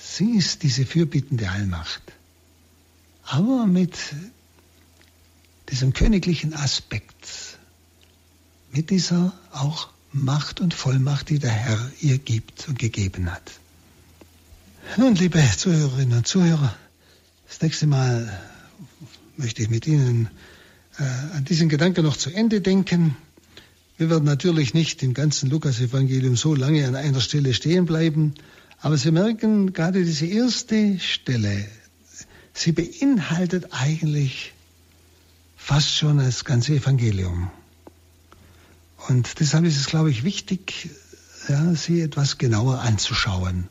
[0.00, 2.02] Sie ist diese fürbittende Allmacht.
[3.22, 3.96] Aber mit
[5.68, 7.58] diesem königlichen Aspekt,
[8.72, 13.52] mit dieser auch Macht und Vollmacht, die der Herr ihr gibt und gegeben hat.
[14.96, 16.74] Nun, liebe Zuhörerinnen und Zuhörer,
[17.46, 18.42] das nächste Mal
[19.36, 20.28] möchte ich mit Ihnen
[20.98, 23.16] an diesen Gedanken noch zu Ende denken.
[23.96, 28.34] Wir werden natürlich nicht im ganzen Lukas-Evangelium so lange an einer Stelle stehen bleiben,
[28.80, 31.66] aber Sie merken gerade diese erste Stelle,
[32.58, 34.52] sie beinhaltet eigentlich
[35.56, 37.50] fast schon das ganze Evangelium.
[39.08, 40.90] Und deshalb ist es, glaube ich, wichtig,
[41.48, 43.68] ja, sie etwas genauer anzuschauen.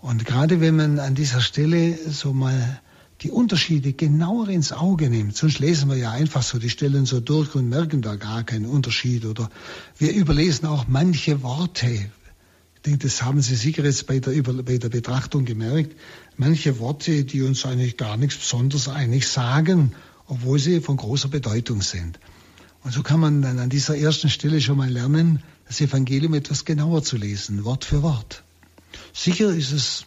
[0.00, 2.80] Und gerade wenn man an dieser Stelle so mal
[3.22, 7.20] die Unterschiede genauer ins Auge nimmt, sonst lesen wir ja einfach so die Stellen so
[7.20, 9.24] durch und merken da gar keinen Unterschied.
[9.24, 9.50] Oder
[9.98, 11.90] wir überlesen auch manche Worte.
[11.90, 15.96] Ich denke, das haben Sie sicher jetzt bei der, bei der Betrachtung gemerkt.
[16.36, 19.92] Manche Worte, die uns eigentlich gar nichts Besonderes eigentlich sagen,
[20.28, 22.20] obwohl sie von großer Bedeutung sind.
[22.84, 26.64] Und so kann man dann an dieser ersten Stelle schon mal lernen, das Evangelium etwas
[26.64, 28.44] genauer zu lesen, Wort für Wort.
[29.12, 30.06] Sicher ist es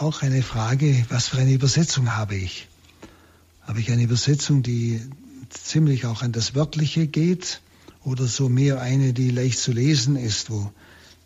[0.00, 2.68] auch eine Frage, was für eine Übersetzung habe ich?
[3.62, 5.00] Habe ich eine Übersetzung, die
[5.50, 7.60] ziemlich auch an das Wörtliche geht
[8.04, 10.70] oder so mehr eine, die leicht zu lesen ist, wo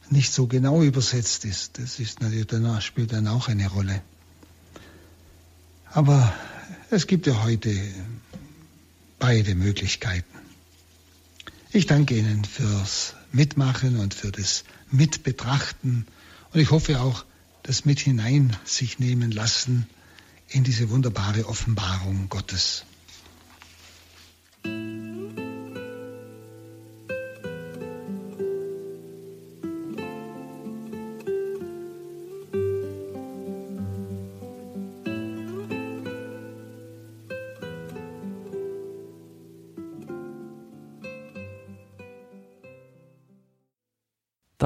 [0.08, 1.78] nicht so genau übersetzt ist?
[1.78, 4.02] Das ist natürlich danach, spielt dann auch eine Rolle.
[5.92, 6.32] Aber
[6.90, 7.76] es gibt ja heute
[9.18, 10.26] beide Möglichkeiten.
[11.72, 16.06] Ich danke Ihnen fürs Mitmachen und für das Mitbetrachten
[16.52, 17.24] und ich hoffe auch,
[17.70, 19.86] das mit hinein sich nehmen lassen
[20.48, 22.84] in diese wunderbare Offenbarung Gottes.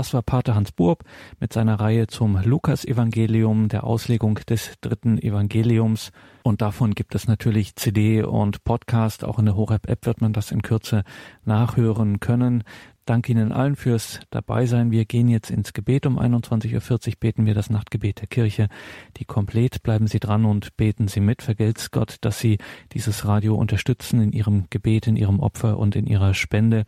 [0.05, 1.03] Das war Pater Hans Burb
[1.41, 6.13] mit seiner Reihe zum Lukas-Evangelium, der Auslegung des dritten Evangeliums.
[6.43, 9.25] Und davon gibt es natürlich CD und Podcast.
[9.25, 11.05] Auch in der Horeb-App wird man das in Kürze
[11.47, 12.65] nachhören können.
[13.07, 14.91] Danke Ihnen allen fürs Dabeisein.
[14.91, 16.05] Wir gehen jetzt ins Gebet.
[16.05, 18.69] Um 21.40 Uhr beten wir das Nachtgebet der Kirche.
[19.17, 19.83] Die komplett.
[19.83, 21.41] Bleiben Sie dran und beten Sie mit.
[21.41, 22.59] Vergelt's Gott, dass Sie
[22.93, 26.85] dieses Radio unterstützen in Ihrem Gebet, in Ihrem Opfer und in Ihrer Spende.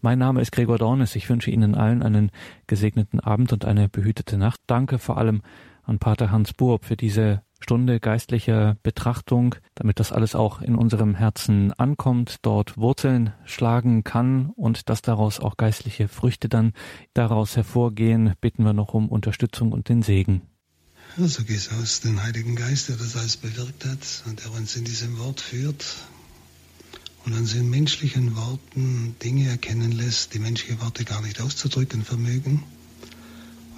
[0.00, 1.16] Mein Name ist Gregor Dornes.
[1.16, 2.30] Ich wünsche Ihnen allen einen
[2.68, 4.60] gesegneten Abend und eine behütete Nacht.
[4.68, 5.42] Danke vor allem
[5.82, 11.16] an Pater Hans Burb für diese Stunde geistlicher Betrachtung, damit das alles auch in unserem
[11.16, 16.72] Herzen ankommt, dort Wurzeln schlagen kann und dass daraus auch geistliche Früchte dann
[17.14, 20.42] daraus hervorgehen, bitten wir noch um Unterstützung und den Segen.
[21.16, 24.76] So geht es aus, den Heiligen Geist, der das alles bewirkt hat und der uns
[24.76, 25.84] in diesem Wort führt
[27.24, 32.62] und uns in menschlichen Worten Dinge erkennen lässt, die menschliche Worte gar nicht auszudrücken vermögen.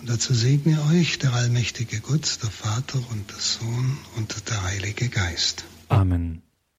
[0.01, 5.09] Und dazu segne euch der allmächtige Gott, der Vater und der Sohn und der Heilige
[5.09, 5.65] Geist.
[5.89, 6.43] Amen.